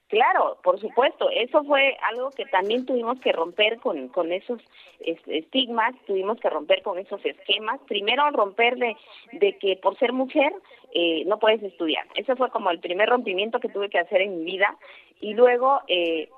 [0.08, 4.60] Claro, por supuesto, eso fue algo que también tuvimos que romper con, con esos
[5.00, 7.80] estigmas, tuvimos que romper con esos esquemas.
[7.88, 8.96] Primero romper de,
[9.32, 10.52] de que por ser mujer
[10.92, 12.06] eh, no puedes estudiar.
[12.14, 14.76] Ese fue como el primer rompimiento que tuve que hacer en mi vida.
[15.20, 16.28] Y luego eh,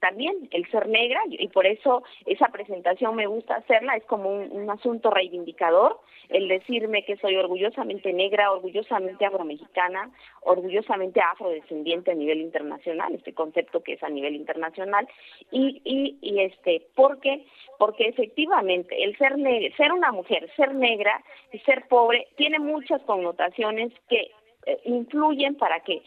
[0.00, 4.70] también el ser negra y por eso esa presentación me gusta hacerla, es como un,
[4.70, 10.10] asunto reivindicador, el decirme que soy orgullosamente negra, orgullosamente afromexicana,
[10.42, 15.06] orgullosamente afrodescendiente a nivel internacional, este concepto que es a nivel internacional,
[15.50, 17.44] y, y, y este, porque
[17.78, 23.02] porque efectivamente el ser negra, ser una mujer, ser negra y ser pobre tiene muchas
[23.02, 24.30] connotaciones que eh,
[24.84, 26.02] influyen para que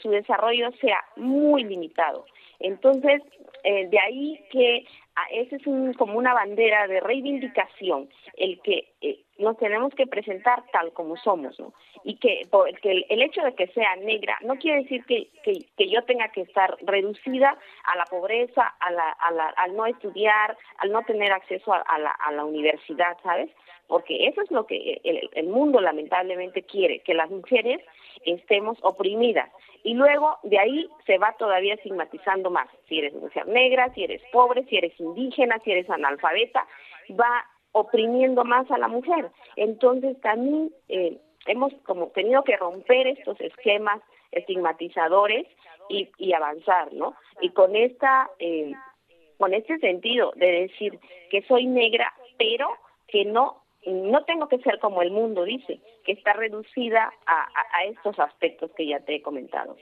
[0.00, 2.24] su desarrollo sea muy limitado.
[2.60, 3.22] Entonces,
[3.64, 4.86] eh, de ahí que
[5.16, 10.06] ah, ese es un, como una bandera de reivindicación, el que eh, nos tenemos que
[10.06, 11.72] presentar tal como somos, ¿no?
[12.04, 12.46] Y que,
[12.82, 16.42] que el, hecho de que sea negra no quiere decir que, que, yo tenga que
[16.42, 21.32] estar reducida a la pobreza, a la, a la, al no estudiar, al no tener
[21.32, 23.50] acceso a, la, a la universidad, ¿sabes?
[23.88, 27.80] Porque eso es lo que el, el mundo lamentablemente quiere, que las mujeres
[28.24, 29.50] estemos oprimidas.
[29.82, 32.68] Y luego de ahí se va todavía estigmatizando más.
[32.88, 36.66] Si eres mujer negra, si eres pobre, si eres indígena, si eres analfabeta,
[37.18, 39.30] va oprimiendo más a la mujer.
[39.56, 44.00] Entonces también eh, hemos como tenido que romper estos esquemas
[44.32, 45.46] estigmatizadores
[45.88, 47.14] y, y avanzar, ¿no?
[47.40, 48.72] Y con esta, eh,
[49.38, 50.98] con este sentido de decir
[51.30, 52.68] que soy negra, pero
[53.08, 58.18] que no no tengo que ser como el mundo dice, que está reducida a estos
[58.18, 59.74] aspectos que ya te he comentado.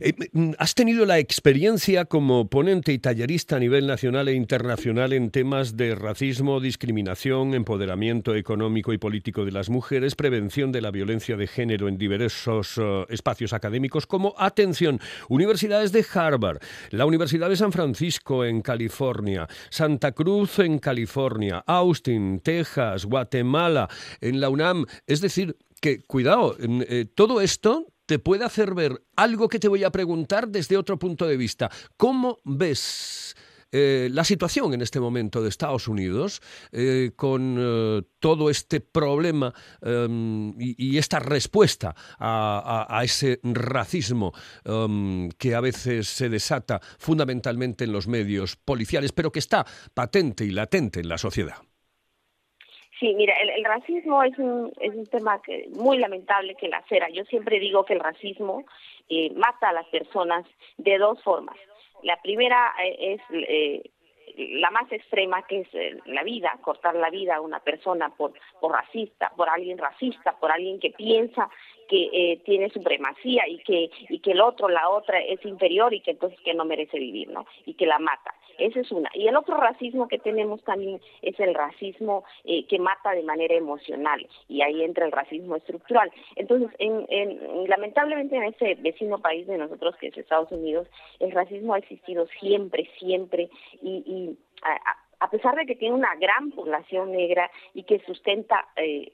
[0.00, 5.12] Eh, mm, ¿Has tenido la experiencia como ponente y tallerista a nivel nacional e internacional
[5.12, 10.90] en temas de racismo, discriminación, empoderamiento económico y político de las mujeres, prevención de la
[10.90, 16.58] violencia de género en diversos eh, espacios académicos como, atención, universidades de Harvard,
[16.90, 23.88] la Universidad de San Francisco en California, Santa Cruz en California, Austin, Texas, Guatemala,
[24.20, 24.84] en la UNAM?
[25.06, 29.84] Es decir, que, cuidado, eh, todo esto te puede hacer ver algo que te voy
[29.84, 31.70] a preguntar desde otro punto de vista.
[31.96, 33.36] ¿Cómo ves
[33.72, 36.40] eh, la situación en este momento de Estados Unidos
[36.70, 44.32] eh, con eh, todo este problema em, y, esta respuesta a, ese racismo
[44.64, 50.44] em, que a veces se desata fundamentalmente en los medios policiales, pero que está patente
[50.44, 51.56] y latente en la sociedad.
[52.98, 55.40] Sí, mira, el, racismo es un, es un tema
[55.74, 57.08] muy lamentable que la cera.
[57.10, 58.64] Yo siempre digo que el racismo
[59.10, 60.46] eh, mata a las personas
[60.78, 61.56] de dos formas.
[62.02, 63.90] La primera eh, es eh,
[64.58, 65.68] la más extrema, que es
[66.06, 70.50] la vida, cortar la vida a una persona por, por racista, por alguien racista, por
[70.50, 71.50] alguien que piensa
[71.88, 76.12] que tiene supremacía y que y que el otro, la otra es inferior y que
[76.12, 77.46] entonces que no merece vivir, ¿no?
[77.64, 78.34] Y que la mata.
[78.58, 79.10] Esa es una.
[79.14, 83.54] Y el otro racismo que tenemos también es el racismo eh, que mata de manera
[83.54, 86.10] emocional y ahí entra el racismo estructural.
[86.36, 90.88] Entonces, en, lamentablemente en ese vecino país de nosotros que es Estados Unidos,
[91.20, 93.48] el racismo ha existido siempre, siempre
[93.82, 94.36] y,
[95.20, 99.12] a, pesar de que tiene una gran población negra y que sustenta eh,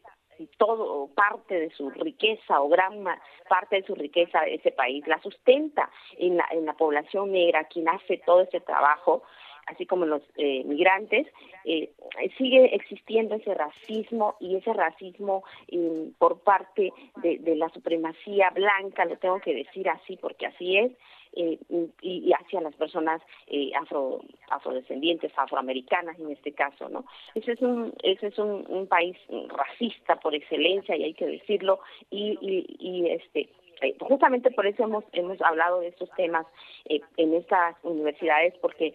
[0.58, 3.04] todo parte de su riqueza o gran
[3.48, 7.64] parte de su riqueza de ese país la sustenta en la, en la población negra
[7.64, 9.22] quien hace todo ese trabajo
[9.66, 11.26] así como los eh, migrantes,
[11.64, 11.90] eh,
[12.36, 19.16] sigue existiendo ese racismo y ese racismo eh, por parte de, la supremacía blanca, lo
[19.18, 20.92] tengo que decir así porque así es,
[21.34, 21.58] eh,
[22.02, 24.20] y, hacia las personas eh, afro,
[24.50, 27.06] afrodescendientes, afroamericanas en este caso, ¿no?
[27.34, 29.16] Ese es un, ese es un, país
[29.48, 32.36] racista por excelencia y hay que decirlo y,
[32.78, 33.48] y, este
[33.80, 36.46] eh, justamente por eso hemos hemos hablado de estos temas
[36.84, 38.94] en estas universidades porque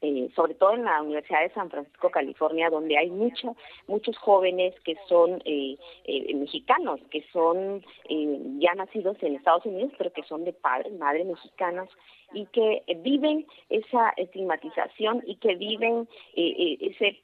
[0.00, 3.56] eh, sobre todo en la Universidad de San Francisco, California, donde hay muchos
[3.88, 7.84] muchos jóvenes que son eh, eh, mexicanos, que son
[8.60, 11.88] ya nacidos en Estados Unidos, pero que son de padres, madres mexicanas
[12.32, 17.20] y que viven esa estigmatización y que viven ese,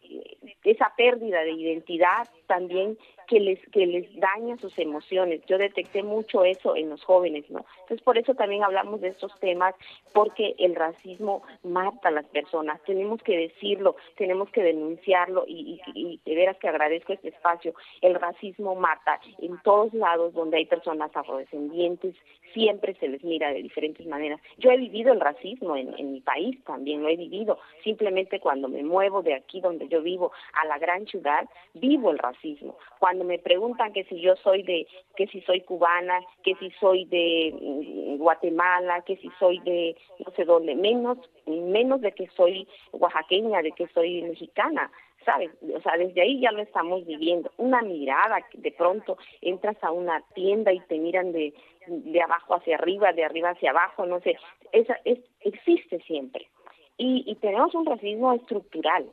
[0.65, 5.41] esa pérdida de identidad también que les que les daña sus emociones.
[5.47, 7.65] Yo detecté mucho eso en los jóvenes, ¿no?
[7.83, 9.75] Entonces por eso también hablamos de estos temas
[10.13, 12.83] porque el racismo mata a las personas.
[12.85, 17.75] Tenemos que decirlo, tenemos que denunciarlo y, y, de veras que agradezco este espacio.
[18.01, 22.15] El racismo mata en todos lados donde hay personas afrodescendientes,
[22.53, 24.41] siempre se les mira de diferentes maneras.
[24.59, 27.59] Yo he vivido el racismo en, en mi país también, lo he vivido.
[27.83, 32.19] Simplemente cuando me muevo de aquí donde yo vivo a la gran ciudad, vivo el
[32.19, 32.79] racismo.
[33.01, 37.07] Cuando me preguntan que si yo soy de, que si soy cubana, que si soy
[37.07, 42.69] de mm, Guatemala, que si soy de no sé dónde, menos, menos de que soy
[42.93, 44.93] oaxaqueña, de que soy mexicana.
[45.25, 45.51] ¿Sabes?
[45.75, 47.51] O sea, desde ahí ya lo estamos viviendo.
[47.57, 51.55] Una mirada, de pronto entras a una tienda y te miran de,
[51.87, 54.37] de abajo hacia arriba, de arriba hacia abajo, no sé,
[54.73, 56.49] esa es, existe siempre.
[56.97, 59.11] Y, y tenemos un racismo estructural,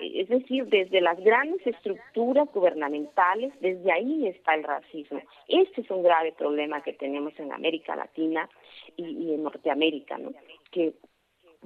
[0.00, 5.20] es decir, desde las grandes estructuras gubernamentales, desde ahí está el racismo.
[5.48, 8.48] Este es un grave problema que tenemos en América Latina
[8.96, 10.32] y, en Norteamérica, ¿no?
[10.70, 10.94] Que,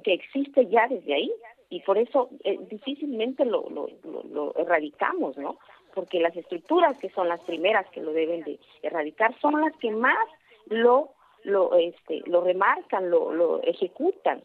[0.02, 1.32] que existe ya desde ahí
[1.70, 3.88] y por eso eh, difícilmente lo, lo,
[4.30, 5.58] lo, erradicamos, ¿no?
[5.94, 9.90] Porque las estructuras que son las primeras que lo deben de erradicar son las que
[9.90, 10.26] más
[10.66, 11.12] lo
[11.44, 14.42] lo este lo remarcan, lo, lo ejecutan.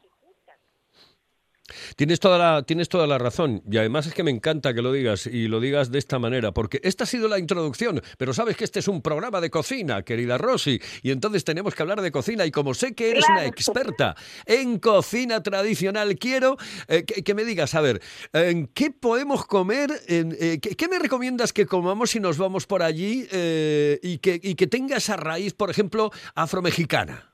[1.95, 3.63] Tienes toda, la, tienes toda la razón.
[3.69, 6.54] Y además es que me encanta que lo digas y lo digas de esta manera,
[6.54, 10.04] porque esta ha sido la introducción, pero sabes que este es un programa de cocina,
[10.04, 12.45] querida Rosy, y entonces tenemos que hablar de cocina.
[12.45, 17.76] Y como sé que eres una experta en cocina tradicional, quiero eh, que, me digas,
[17.76, 18.02] a ver,
[18.34, 19.89] ¿en ¿qué podemos comer?
[20.08, 24.39] En, eh, ¿qué, me recomiendas que comamos si nos vamos por allí eh, y, que,
[24.41, 27.32] y que tenga esa raíz, por ejemplo, afromexicana?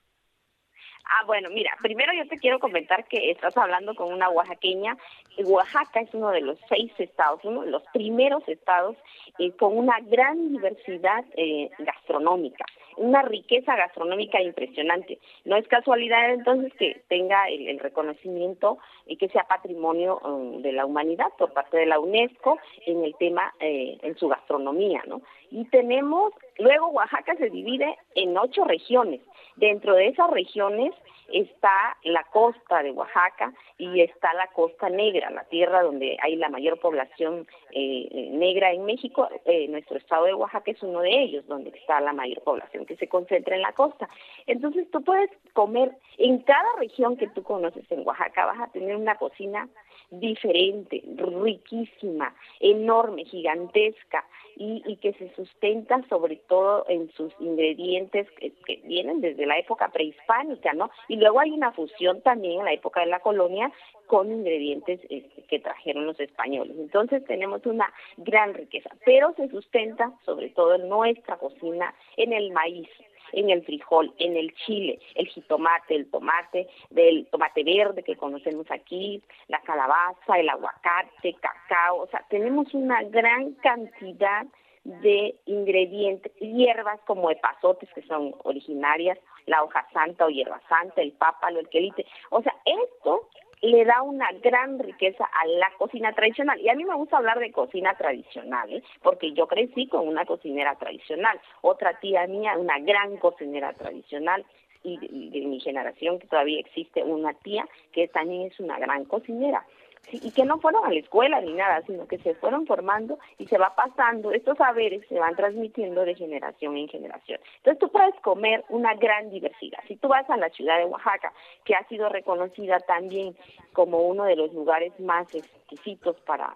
[1.12, 4.96] Ah, bueno, mira, primero yo te quiero comentar que estás hablando con una oaxaqueña.
[5.44, 8.96] Oaxaca es uno de los seis estados, uno de los primeros estados
[9.40, 12.64] eh, con una gran diversidad eh, gastronómica.
[12.98, 15.20] una riqueza gastronómica impresionante.
[15.46, 18.78] No es casualidad entonces que tenga el, reconocimiento
[19.08, 23.16] y que sea patrimonio um, de la humanidad por parte de la UNESCO en el
[23.16, 25.22] tema, eh, en su gastronomía, ¿no?
[25.50, 29.22] Y tenemos, luego Oaxaca se divide en ocho regiones.
[29.56, 30.94] Dentro de esas regiones
[31.32, 36.50] está la costa de Oaxaca y está la costa negra, la tierra donde hay la
[36.50, 39.28] mayor población eh, negra en México.
[39.46, 42.96] Eh, nuestro estado de Oaxaca es uno de ellos, donde está la mayor población que
[42.96, 44.08] se concentra en la costa.
[44.48, 48.96] Entonces tú puedes comer en cada región que tú conoces en Oaxaca, vas a tener
[48.96, 49.68] una cocina
[50.12, 58.52] diferente, riquísima, enorme, gigantesca y, que se sustenta sobre todo en sus ingredientes que,
[58.84, 60.90] vienen desde la época prehispánica, ¿no?
[61.08, 63.72] Y luego hay una fusión también en la época de la colonia
[64.08, 66.76] con ingredientes este, que trajeron los españoles.
[66.78, 72.52] Entonces tenemos una gran riqueza, pero se sustenta sobre todo en nuestra cocina en el
[72.52, 72.90] maíz,
[73.34, 78.70] en el frijol, en el chile, el jitomate, el tomate, del tomate verde que conocemos
[78.72, 84.46] aquí, la calabaza, el aguacate, cacao, o sea, tenemos una gran cantidad
[84.84, 91.12] de ingredientes, hierbas como epazotes que son originarias, la hoja santa o hierba santa, el
[91.12, 92.06] pápalo, el quelite.
[92.30, 93.30] O sea, esto
[93.62, 96.60] le da una gran riqueza a la cocina tradicional.
[96.62, 98.84] Y a mí me gusta hablar de cocina tradicional, ¿eh?
[99.02, 101.40] porque yo crecí con una cocinera tradicional.
[101.62, 104.46] Otra tía mía, una gran cocinera tradicional.
[104.82, 109.04] Y de, de mi generación, que todavía existe una tía que también es una gran
[109.04, 109.66] cocinera
[110.12, 113.48] y que no fueron a la escuela ni nada, sino que se fueron formando y
[113.48, 117.40] se va pasando, estos saberes se van transmitiendo de generación en generación.
[117.58, 119.80] Entonces tú puedes comer una gran diversidad.
[119.88, 121.34] Si tú vas a la ciudad de Oaxaca,
[121.64, 123.36] que ha sido reconocida también
[123.74, 126.56] como uno de los lugares más exquisitos para,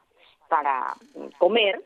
[0.50, 0.94] para
[1.38, 1.84] comer,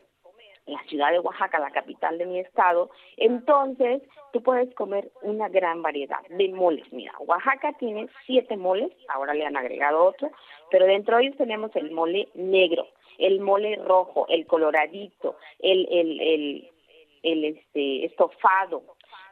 [0.68, 4.02] la ciudad de Oaxaca, la capital de mi estado, entonces
[4.32, 6.84] tú puedes comer una gran variedad de moles.
[6.92, 10.30] Mira, Oaxaca tiene siete moles, ahora le han agregado otro,
[10.70, 12.86] pero dentro de ellos tenemos el mole negro,
[13.18, 16.70] el mole rojo, el coloradito, el, el, el,
[17.22, 18.82] el este, estofado,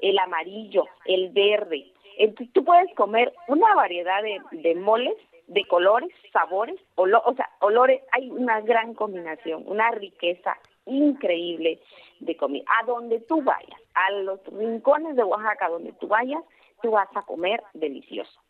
[0.00, 1.92] el amarillo, el verde.
[2.18, 5.14] Entonces, tú puedes comer una variedad de, de moles
[5.48, 11.80] de colores, sabores, o sea, olores, hay una gran combinación, una riqueza increíble
[12.20, 12.64] de comida.
[12.80, 16.42] A donde tú vayas, a los rincones de Oaxaca, donde tú vayas,
[16.82, 18.40] tú vas a comer delicioso.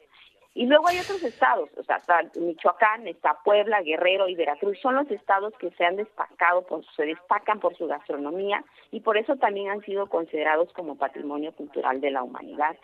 [0.56, 2.00] Y luego hay otros estados, o sea,
[2.34, 7.04] Michoacán, está Puebla, Guerrero y Veracruz, son los estados que se han destacado, por, se
[7.04, 12.10] destacan por su gastronomía y por eso también han sido considerados como patrimonio cultural de
[12.10, 12.74] la humanidad.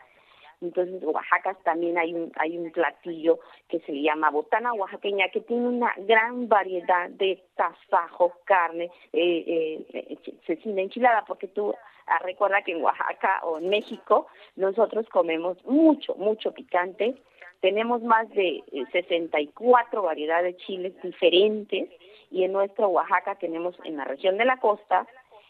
[0.63, 5.67] Entonces, Oaxaca también hay un, hay un platillo que se llama botana oaxaqueña, que tiene
[5.67, 11.75] una gran variedad de tasajo, carne, eh, eh, cecina enchilada, porque tú
[12.07, 17.17] ah, recuerda que en Oaxaca o en México nosotros comemos mucho, mucho picante.
[17.61, 21.89] Tenemos más de 64 eh, variedades de chiles diferentes
[22.31, 25.07] y en nuestra Oaxaca tenemos en la región de la costa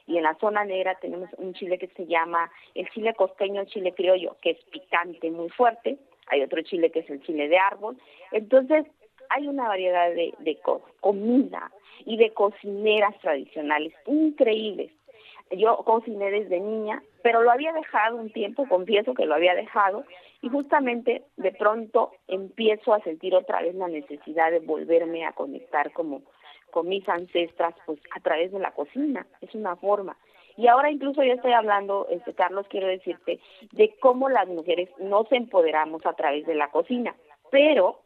[0.07, 3.67] y en la zona negra tenemos un chile que se llama el chile costeño, el
[3.69, 5.99] chile criollo, que es picante, muy fuerte.
[6.29, 7.97] Hay otro chile que es el chile de árbol.
[8.31, 8.87] Entonces,
[9.29, 10.59] hay una variedad de, de
[11.01, 11.71] comida
[12.05, 14.91] y de cocineras tradicionales increíbles.
[15.51, 20.05] Yo cociné desde niña, pero lo había dejado un tiempo, confieso que lo había dejado,
[20.41, 25.93] y justamente de pronto empiezo a sentir otra vez la necesidad de volverme a conectar
[25.93, 26.23] como
[26.73, 30.17] con mis ancestras pues a través de la cocina, es una forma.
[30.57, 33.39] Y ahora incluso yo estoy hablando, este Carlos, quiero decirte,
[33.71, 37.15] de cómo las mujeres nos empoderamos a través de la cocina,
[37.51, 38.01] pero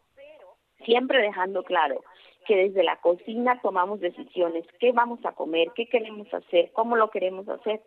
[0.85, 2.05] siempre dejando claro
[2.47, 7.11] que desde la cocina tomamos decisiones, qué vamos a comer, qué queremos hacer, cómo lo
[7.11, 7.81] queremos hacer.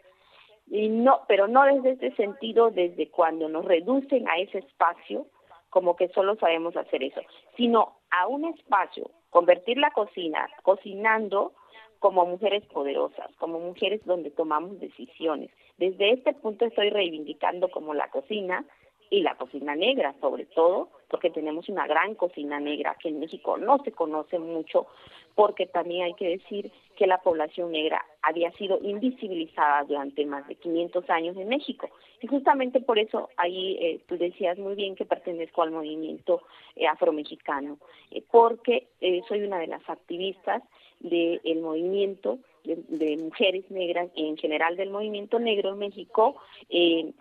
[0.67, 5.27] Y no, pero no desde ese sentido, desde cuando nos reducen a ese espacio,
[5.69, 7.21] como que solo sabemos hacer eso,
[7.55, 11.53] sino a un espacio convertir la cocina, cocinando
[11.99, 15.51] como mujeres poderosas, como mujeres donde tomamos decisiones.
[15.77, 18.65] Desde este punto estoy reivindicando como la cocina
[19.09, 23.57] y la cocina negra, sobre todo, porque tenemos una gran cocina negra que en México
[23.57, 24.87] no se conoce mucho,
[25.35, 30.55] porque también hay que decir que la población negra había sido invisibilizada durante más de
[30.55, 31.89] 500 años en México.
[32.21, 36.41] Y justamente por eso ahí eh, tú decías muy bien que pertenezco al movimiento
[36.75, 37.77] eh, afromexicano,
[38.11, 38.87] eh, porque
[39.27, 40.61] soy una de las activistas
[40.99, 46.35] del movimiento de, mujeres negras, en general del movimiento negro en México,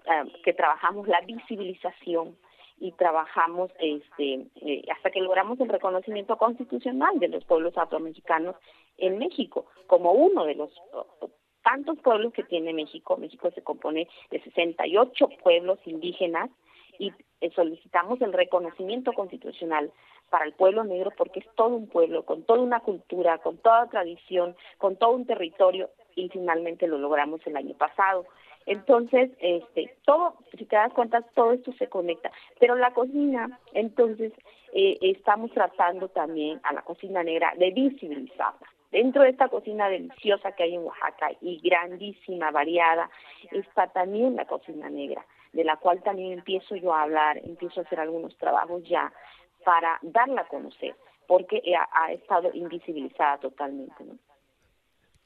[0.08, 2.36] ah, que trabajamos la visibilización
[2.80, 4.46] y trabajamos este,
[4.92, 8.56] hasta que logramos el reconocimiento constitucional de los pueblos afromexicanos
[8.96, 10.70] en México como uno de los
[11.62, 13.16] tantos pueblos que tiene México.
[13.16, 16.50] México se compone de 68 pueblos indígenas
[16.98, 19.92] y eh, solicitamos el reconocimiento constitucional
[20.30, 23.88] para el pueblo negro porque es todo un pueblo, con toda una cultura, con toda
[23.88, 28.26] tradición, con todo un territorio y finalmente lo logramos el año pasado.
[28.68, 32.30] Entonces, este, todo, si te das cuenta, todo esto se conecta.
[32.60, 34.32] Pero la cocina, entonces,
[34.74, 38.68] eh, estamos tratando también a la cocina negra de visibilizarla.
[38.92, 43.08] Dentro de esta cocina deliciosa que hay en Oaxaca y grandísima, variada,
[43.52, 47.84] está también la cocina negra, de la cual también empiezo yo a hablar, empiezo a
[47.84, 49.10] hacer algunos trabajos ya
[49.64, 50.94] para darla a conocer,
[51.26, 54.04] porque ha, ha estado invisibilizada totalmente.
[54.04, 54.27] ¿no?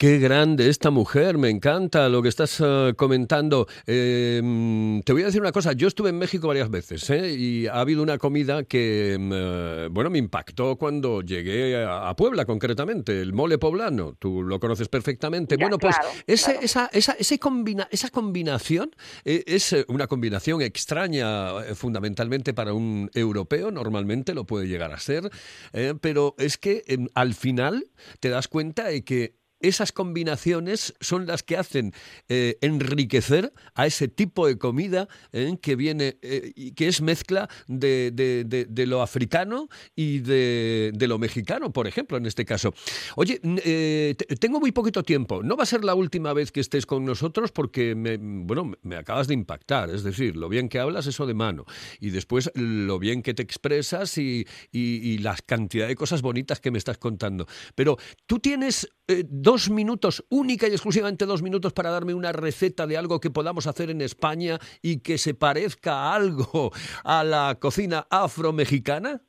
[0.03, 3.69] Qué grande esta mujer, me encanta lo que estás eh, comentando.
[3.87, 7.33] Em, te voy a decir una cosa, yo estuve en México varias veces ¿eh?
[7.33, 12.45] y ha habido una comida que, em, eh, bueno, me impactó cuando llegué a, Puebla
[12.47, 15.57] concretamente, el mole poblano, tú lo conoces perfectamente.
[15.57, 15.95] bueno, pues
[16.27, 18.91] esa, esa, esa, combina, esa combinación
[19.25, 25.31] es una combinación extraña fundamentalmente para un europeo, normalmente lo puede llegar a ser,
[26.01, 27.87] pero es que em, al final
[28.19, 31.93] te das cuenta de que esas combinaciones son las que hacen
[32.29, 38.11] eh, enriquecer a ese tipo de comida eh, que viene eh, que es mezcla de,
[38.13, 42.75] de, lo africano y de, lo mexicano, por ejemplo, en este caso.
[43.17, 43.41] Oye,
[44.41, 45.43] tengo muy poquito tiempo.
[45.43, 48.97] No va a ser la última vez que estés con nosotros porque me, bueno, me
[48.97, 49.91] acabas de impactar.
[49.91, 51.65] Es decir, lo bien que hablas, eso de mano.
[52.01, 56.61] Y después lo bien que te expresas y, y, y la cantidad de cosas bonitas
[56.61, 57.47] que me estás contando.
[57.75, 57.97] Pero
[58.27, 58.89] tú tienes
[59.29, 63.29] dos dos minutos, única y exclusivamente dos minutos para darme una receta de algo que
[63.29, 66.71] podamos hacer en España y que se parezca algo
[67.05, 69.21] a la cocina afro-mexicana?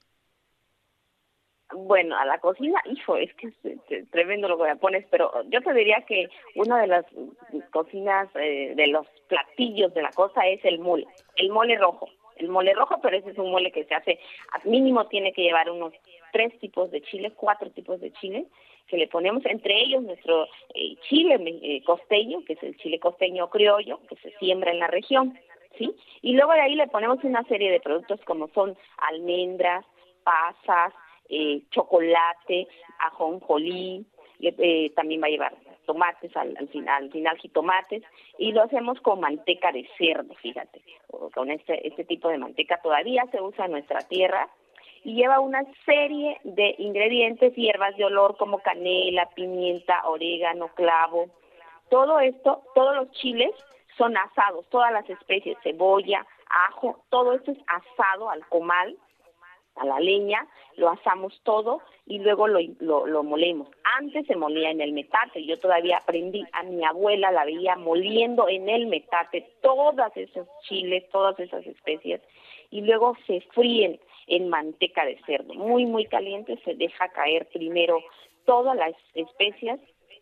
[1.76, 5.60] Bueno, a la cocina, hijo, es que es, tremendo lo que me pones, pero yo
[5.62, 7.06] te diría que una de las
[7.74, 11.06] cocinas, eh, de los platillos de la cosa es el mole,
[11.36, 12.08] el mole rojo.
[12.38, 14.20] El mole rojo, pero ese es un mole que se hace,
[14.54, 15.94] al mínimo tiene que llevar unos
[16.32, 18.48] tres tipos de chile, cuatro tipos de chile,
[18.88, 23.50] que le ponemos entre ellos nuestro eh, chile eh, costeño, que es el chile costeño
[23.50, 25.38] criollo, que se siembra en la región,
[25.78, 25.96] ¿sí?
[26.22, 29.86] Y luego de ahí le ponemos una serie de productos como son almendras,
[30.24, 30.94] pasas,
[31.30, 32.68] eh, chocolate,
[33.00, 34.06] ajonjolí,
[34.42, 35.56] eh, también va a llevar
[35.86, 38.04] tomates al, al, final, al final jitomates,
[38.38, 40.82] y lo hacemos con manteca de cerdo, fíjate,
[41.34, 44.50] con este, este tipo de manteca todavía se usa en nuestra tierra,
[45.04, 51.28] y lleva una serie de ingredientes, hierbas de olor como canela, pimienta, orégano, clavo.
[51.90, 53.52] Todo esto, todos los chiles
[53.98, 56.26] son asados, todas las especies, cebolla,
[56.70, 58.98] ajo, todo esto es asado al comal,
[59.76, 63.68] a la leña, lo asamos todo y luego lo, lo, lo, molemos.
[63.98, 68.48] Antes se molía en el metate, yo todavía aprendí, a mi abuela la veía moliendo
[68.48, 72.22] en el metate todas esos chiles, todas esas especies
[72.74, 75.54] y luego se fríen en manteca de cerdo.
[75.54, 78.00] Muy, muy caliente, se deja caer primero
[78.46, 79.80] todas las especias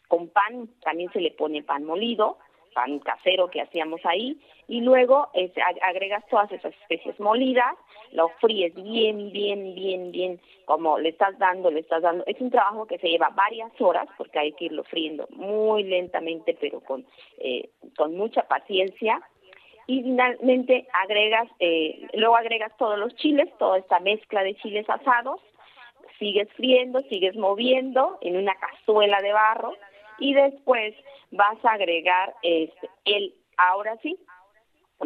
[0.08, 2.38] con pan, también se le pone pan molido,
[2.74, 5.30] pan casero que hacíamos ahí, y luego
[5.82, 7.76] agregas todas esas especies molidas,
[8.12, 12.24] lo fríes bien, bien, bien, bien, como le estás dando, le estás dando.
[12.28, 16.58] Es un trabajo que se lleva varias horas porque hay que irlo friendo muy lentamente,
[16.60, 17.06] pero con,
[17.38, 19.22] eh, con mucha paciencia
[19.88, 25.42] y finalmente agregas, eh, luego agregas todos los chiles, toda esta mezcla de chiles asados,
[26.20, 29.74] sigues friendo, sigues moviendo en una cazuela de barro
[30.20, 30.94] y después
[31.32, 34.18] vas a agregar este, el, ahora sí,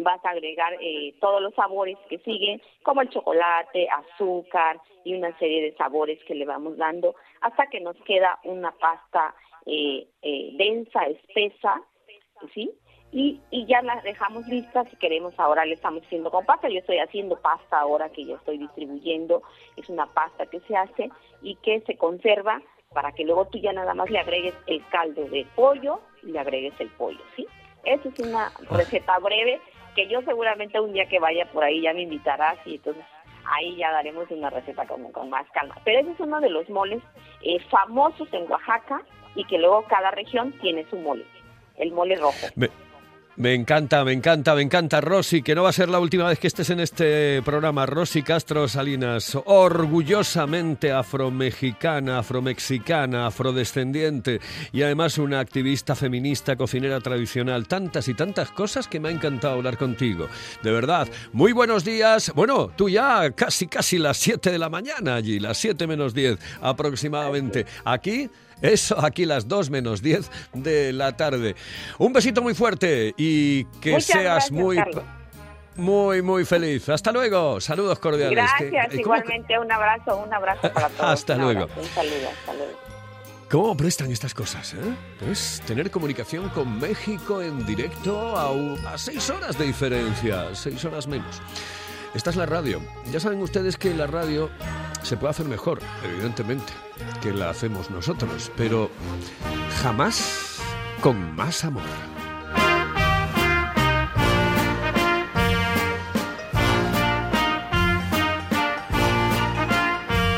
[0.02, 5.38] vas a agregar eh, todos los sabores que siguen, como el chocolate, azúcar y una
[5.40, 9.34] serie de sabores que le vamos dando hasta que nos queda una pasta
[9.66, 11.82] eh, eh, densa, espesa,
[12.54, 12.72] ¿sí?
[13.16, 16.80] Y, y ya las dejamos listas si queremos ahora le estamos haciendo con pasta yo
[16.80, 19.42] estoy haciendo pasta ahora que yo estoy distribuyendo
[19.78, 21.10] es una pasta que se hace
[21.42, 22.62] y que se conserva
[22.94, 26.40] para que luego tú ya nada más le agregues el caldo de pollo y le
[26.40, 27.48] agregues el pollo sí
[27.86, 29.62] esa es una receta breve
[29.96, 33.06] que yo seguramente un día que vaya por ahí ya me invitarás y entonces
[33.46, 35.78] ahí ya daremos una receta con, con más calma.
[35.86, 37.02] Pero ese es uno de los moles
[37.44, 39.04] eh, famosos en Oaxaca
[39.36, 41.26] y que luego cada región tiene su mole,
[41.78, 42.48] el mole rojo.
[42.56, 42.70] Me
[43.54, 46.48] encanta, me encanta, me encanta, Rosy, que no va a ser la última vez que
[46.48, 47.86] estés en este programa.
[47.86, 54.40] Rosy Castro Salinas, orgullosamente afromexicana, afromexicana, afrodescendiente
[54.72, 57.68] y además una activista feminista, cocinera tradicional.
[57.68, 60.30] Tantas y tantas cosas que me ha encantado hablar contigo.
[60.64, 62.32] De verdad, muy buenos días.
[62.34, 66.40] Bueno, tú ya casi, casi las 7 de la mañana allí, las 7 menos 10
[66.62, 67.66] aproximadamente.
[67.84, 68.30] Aquí
[68.62, 71.56] Eso, aquí las 2 menos 10 de la tarde.
[71.98, 74.76] Un besito muy fuerte y que Muchas seas gracias, muy...
[74.78, 75.04] Carlos.
[75.78, 76.88] Muy, muy feliz.
[76.88, 77.60] Hasta luego.
[77.60, 78.38] Saludos cordiales.
[78.38, 81.10] Gracias, Que- ¿cómo- igualmente un abrazo, un abrazo para todos.
[81.12, 81.64] Hasta luego.
[81.64, 82.80] abrazo, Un saludo, hasta luego.
[83.52, 84.74] ¿Cómo prestan estas cosas?
[84.74, 84.78] Eh?
[85.20, 91.08] Pues tener comunicación con México en directo a, a seis horas de diferencia, seis horas
[91.08, 91.42] menos.
[92.14, 92.82] Esta es la radio.
[93.12, 94.50] Ya saben ustedes que la radio
[95.06, 96.74] se puede hacer mejor, evidentemente,
[97.22, 98.90] que la hacemos nosotros, pero
[99.84, 100.60] jamás
[101.00, 101.84] con más amor.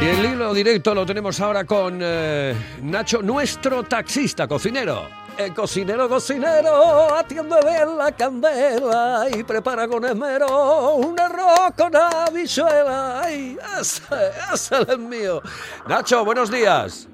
[0.01, 5.26] Y el hilo directo lo tenemos ahora con eh, Nacho, nuestro taxista, cocinero.
[5.37, 13.21] El cocinero, cocinero, atiende bien la candela y prepara con esmero un arroz con habichuela.
[13.21, 14.03] ¡Ay, ese,
[14.51, 15.41] ese es el mío!
[15.87, 17.07] Nacho, buenos días.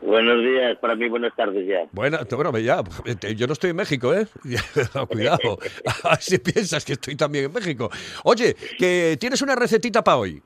[0.00, 1.86] Buenos días, para mí buenas tardes ya.
[1.92, 2.82] Bueno, bueno, ya,
[3.36, 4.26] yo no estoy en México, ¿eh?
[5.10, 5.58] Cuidado,
[6.20, 7.90] si piensas que estoy también en México.
[8.24, 10.42] Oye, que tienes una recetita para hoy.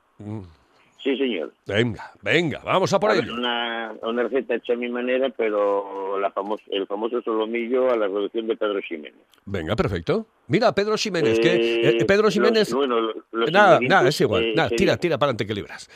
[1.03, 1.53] Sí, señor.
[1.67, 3.35] Venga, venga, vamos a por ello.
[3.35, 8.07] una, una receta hecha a mi manera, pero la famos- el famoso solomillo a la
[8.07, 9.21] reducción de Pedro Ximénez.
[9.45, 10.27] Venga, perfecto.
[10.49, 12.73] Mira, Pedro Ximénez, que Eh, eh, Pedro los- Ximénez...
[12.73, 12.97] bueno,
[13.31, 14.45] los nada, nada, es igual.
[14.45, 15.89] eh, nada, tira, tira para adelante que libras.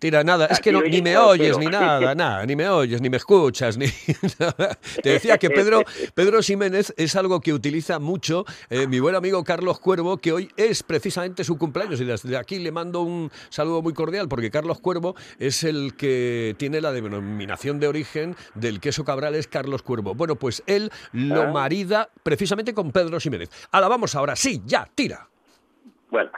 [0.00, 1.66] Tira, nada, es que no, ni me oyes, ni
[2.06, 3.84] nada, nada, ni me oyes, ni me escuchas, ni
[4.38, 4.78] nada.
[5.02, 5.84] Te decía que Pedro,
[6.14, 10.48] Pedro Ximénez es algo que utiliza mucho eh, mi buen amigo Carlos Cuervo, que hoy
[10.56, 14.80] es precisamente su cumpleaños y desde aquí le mando un saludo muy cordial porque Carlos
[14.80, 20.14] Cuervo es el que tiene la denominación de origen del queso cabral es Carlos Cuervo.
[20.14, 21.52] Bueno, pues él lo Ah.
[21.52, 23.50] marida precisamente con Pedro Ximénez.
[23.70, 25.28] Ahora vamos ahora, sí, ya, tira.
[26.10, 26.30] Bueno,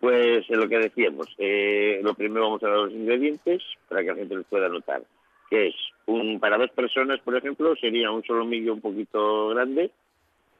[0.00, 4.16] pues lo que decíamos, eh, lo primero vamos a dar los ingredientes para que la
[4.16, 5.02] gente los pueda notar.
[5.48, 5.74] Que es,
[6.06, 9.90] un, para dos personas, por ejemplo, sería un solomillo un poquito grande,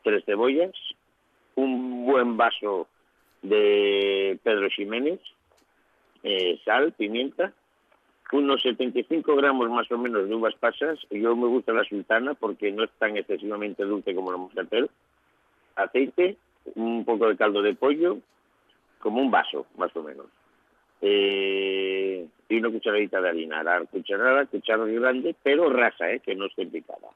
[0.03, 0.73] tres cebollas,
[1.57, 2.87] un buen vaso
[3.43, 5.21] de Pedro Ximénez,
[6.23, 7.53] eh, sal, pimienta,
[8.33, 10.99] unos 75 gramos más o menos de uvas pasas.
[11.11, 14.91] Yo me gusta la sultana porque no es tan excesivamente dulce como la moscatel.
[15.85, 16.37] Aceite,
[16.75, 18.19] un poco de caldo de pollo,
[18.99, 20.27] como un vaso, más o menos.
[21.01, 23.63] Eh, y una cucharadita de harina.
[23.63, 26.21] La cucharada, cuchara grande, pero rasa, ¿eh?
[26.21, 27.09] que no esté picada.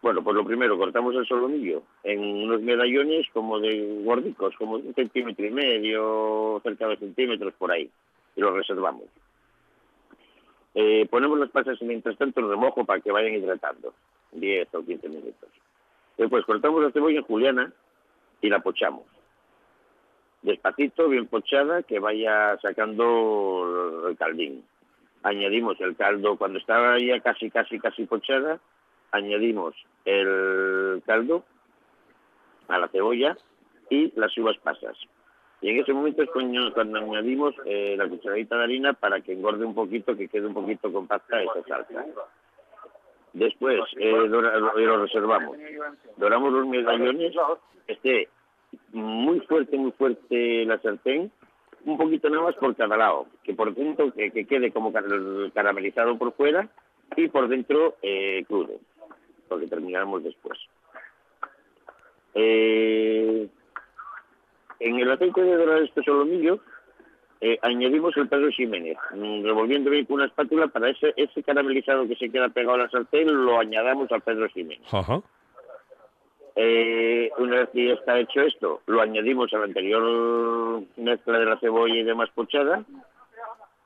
[0.00, 4.94] Bueno, pues lo primero, cortamos el solomillo en unos medallones como de gordicos, como un
[4.94, 7.90] centímetro y medio, cerca de centímetros por ahí,
[8.36, 9.06] y los reservamos.
[10.74, 13.92] Eh, ponemos las pasas mientras tanto remojo para que vayan hidratando,
[14.32, 15.48] 10 o 15 minutos.
[16.18, 17.72] Después cortamos la cebolla juliana
[18.42, 19.04] y la pochamos.
[20.42, 24.64] Despacito, bien pochada, que vaya sacando el caldín.
[25.22, 28.60] Añadimos el caldo, cuando estaba ya casi, casi, casi pochada,
[29.10, 31.44] añadimos el caldo
[32.68, 33.36] a la cebolla
[33.90, 34.96] y las uvas pasas.
[35.60, 39.32] Y en ese momento es cuando, cuando añadimos eh, la cucharadita de harina para que
[39.32, 42.04] engorde un poquito, que quede un poquito compacta esa salsa.
[43.32, 45.56] Después eh, dora- lo, lo reservamos.
[46.16, 47.32] Doramos los medallones,
[47.86, 48.28] esté
[48.92, 51.30] muy fuerte, muy fuerte la sartén,
[51.84, 55.04] un poquito nada más por cada lado, que por dentro que, que quede como car-
[55.54, 56.68] caramelizado por fuera
[57.16, 58.74] y por dentro eh, crudo,
[59.48, 60.58] porque terminaremos después.
[62.34, 63.48] Eh,
[64.80, 66.60] en el aceite de dorar este solomillo
[67.40, 72.06] eh, añadimos el Pedro Ximénez, mm, revolviendo bien con una espátula para ese, ese caramelizado
[72.08, 74.92] que se queda pegado a la sartén, lo añadamos al Pedro Ximénez.
[74.92, 75.20] Ajá.
[76.56, 81.44] Eh, una vez que ya está hecho esto, lo añadimos a la anterior mezcla de
[81.44, 82.82] la cebolla y demás pochada,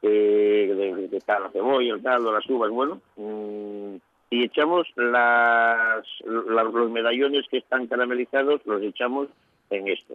[0.00, 3.96] eh, de, de- tal, la cebolla, el caldo, las uvas, bueno, mm,
[4.30, 9.28] y echamos las, la- los medallones que están caramelizados, los echamos
[9.68, 10.14] en esto,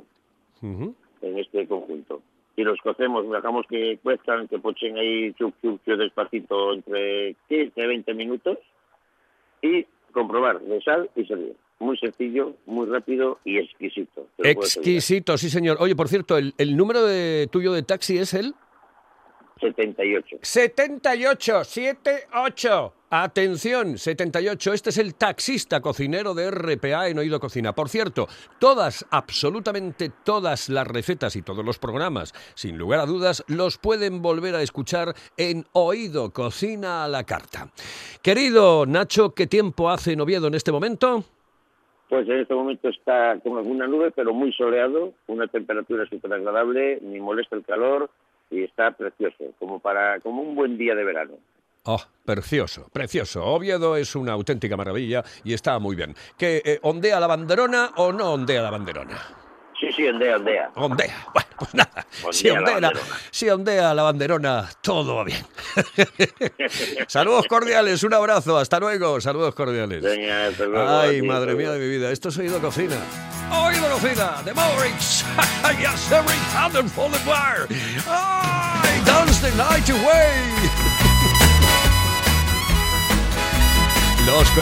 [1.22, 2.22] en este conjunto.
[2.58, 7.88] Y los cocemos, dejamos que cuezcan, que pochen ahí chup, chup, chup, despacito entre 15
[7.88, 8.58] 20 minutos
[9.62, 11.56] y comprobar de sal y servir.
[11.80, 14.28] Muy sencillo, muy rápido y exquisito.
[14.40, 15.78] Exquisito, sí señor.
[15.80, 18.56] Oye, por cierto, el, el número de tuyo de taxi es el
[19.60, 20.38] 78.
[20.42, 22.94] 78, 78.
[23.10, 24.74] Atención, 78.
[24.74, 27.74] Este es el taxista cocinero de RPA en Oído Cocina.
[27.74, 28.28] Por cierto,
[28.60, 34.22] todas, absolutamente todas las recetas y todos los programas, sin lugar a dudas, los pueden
[34.22, 37.70] volver a escuchar en Oído Cocina a la carta.
[38.22, 41.24] Querido Nacho, ¿qué tiempo hace en Oviedo en este momento?
[42.10, 47.00] Pues en este momento está con alguna nube, pero muy soleado, una temperatura súper agradable,
[47.02, 48.10] ni molesta el calor
[48.50, 51.34] y está precioso, como para como un buen día de verano.
[51.84, 53.46] Oh, precioso, precioso.
[53.46, 56.16] Oviedo es una auténtica maravilla y está muy bien.
[56.38, 59.47] ¿Que eh, ondea la banderona o no ondea la banderona?
[59.80, 60.72] Sí, sí, ondea, ondea.
[60.76, 61.28] Ondea.
[61.34, 62.08] Bueno, pues nada.
[62.32, 65.46] si, Ondea la ondea, si ondea la banderona, todo va bien.
[67.08, 69.22] Saludos cordiales, un abrazo, hasta luego.
[69.22, 70.02] Saludos cordiales.
[70.02, 72.96] Venga, hasta luego, Ay, madre mía de mi vida, esto es Oído Cocina.
[73.52, 75.24] Oído Cocina, de Mavericks.
[75.80, 77.68] yes, every hand full of fire.
[78.08, 80.97] I dance the night away.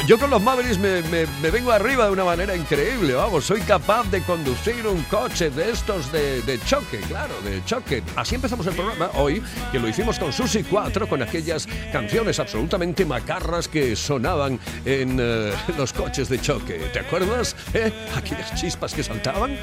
[0.05, 1.01] Yo con los Mavericks me,
[1.49, 6.11] vengo arriba de una manera increíble, vamos, soy capaz de conducir un coche de estos
[6.11, 8.03] de, de choque, claro, de choque.
[8.15, 9.41] Así empezamos el programa hoy,
[9.71, 15.51] que lo hicimos con Susi 4, con aquellas canciones absolutamente macarras que sonaban en eh,
[15.77, 16.75] los coches de choque.
[16.93, 17.55] ¿Te acuerdas?
[17.73, 17.91] eh?
[18.15, 19.57] Aquellas chispas que saltaban.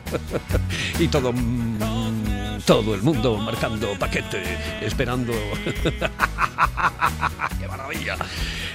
[1.00, 1.32] y todo...
[1.32, 4.42] mm, todo el mundo marcando paquete,
[4.82, 5.32] esperando
[7.60, 8.16] ¡Qué maravilla!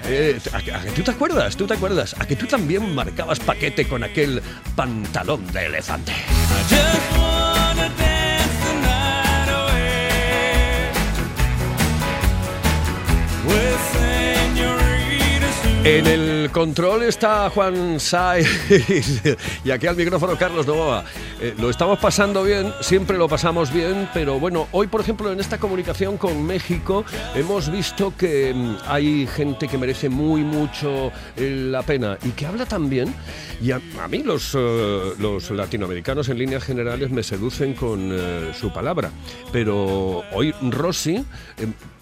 [0.04, 1.56] Eh, ¿a, que- a que tú te acuerdas?
[1.58, 2.16] ¿Tú te acuerdas?
[2.20, 4.42] ¿A que tú también marcabas paquete con aquel
[4.76, 6.14] pantalón de elefante?
[15.86, 18.50] En el control está Juan Saiz
[19.64, 21.06] y aquí al micrófono Carlos Novoa.
[21.40, 25.40] Eh, lo estamos pasando bien, siempre lo pasamos bien, pero bueno, hoy por ejemplo en
[25.40, 27.06] esta comunicación con México
[27.36, 32.48] hemos visto que mm, hay gente que merece muy mucho eh, la pena y que
[32.48, 33.14] habla también.
[33.62, 33.80] Y a,
[34.10, 38.12] mí los, eh, los latinoamericanos en líneas generales me seducen con
[38.60, 39.12] su palabra,
[39.52, 41.24] pero hoy Rossi...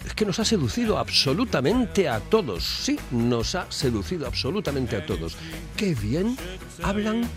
[0.05, 2.63] es que nos ha seducido absolutamente a todos.
[2.63, 5.35] Sí, nos ha seducido absolutamente a todos.
[5.77, 6.37] Qué bien
[6.83, 7.27] hablan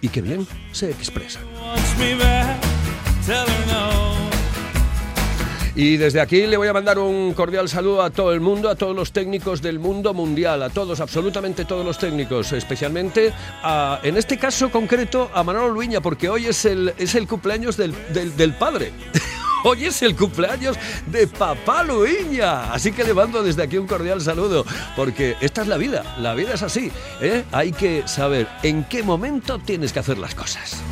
[0.00, 1.42] y qué bien se expresan.
[5.76, 8.74] Y desde aquí le voy a mandar un cordial saludo a todo el mundo, a
[8.74, 13.32] todos los técnicos del mundo mundial, a todos, absolutamente todos los técnicos, especialmente
[14.02, 17.94] en este caso concreto a Manolo Luña, porque hoy es el, es el cumpleaños del,
[18.12, 18.92] del- del padre.
[19.62, 22.72] Hoy es el cumpleaños de Papá Luiña.
[22.72, 24.64] Así que le mando desde aquí un cordial saludo,
[24.96, 26.90] porque esta es la vida, la vida es así.
[27.20, 27.44] ¿eh?
[27.52, 30.82] Hay que saber en qué momento tienes que hacer las cosas.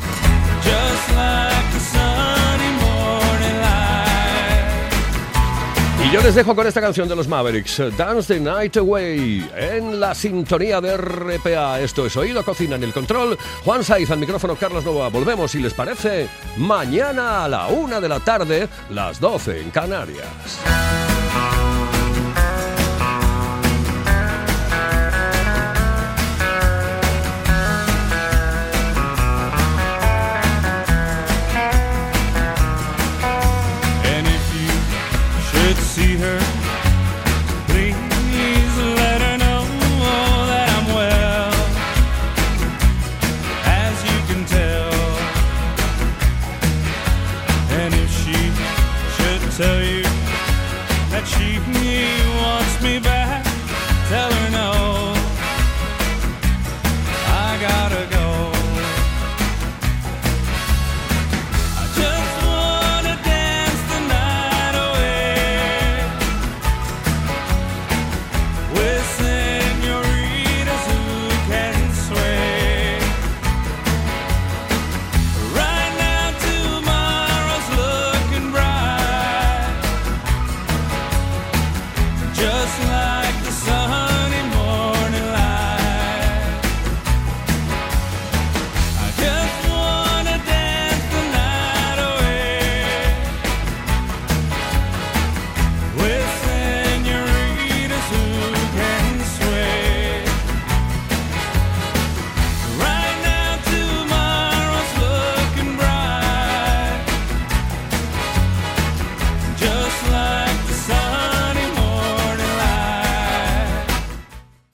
[6.01, 9.99] Y yo les dejo con esta canción de los Mavericks, Dance the Night Away, en
[9.99, 11.81] la sintonía de RPA.
[11.81, 13.37] Esto es Oído Cocina en el control.
[13.65, 15.09] Juan Saiz al micrófono, Carlos Nova.
[15.09, 21.08] Volvemos, si les parece, mañana a la una de la tarde, las 12 en Canarias.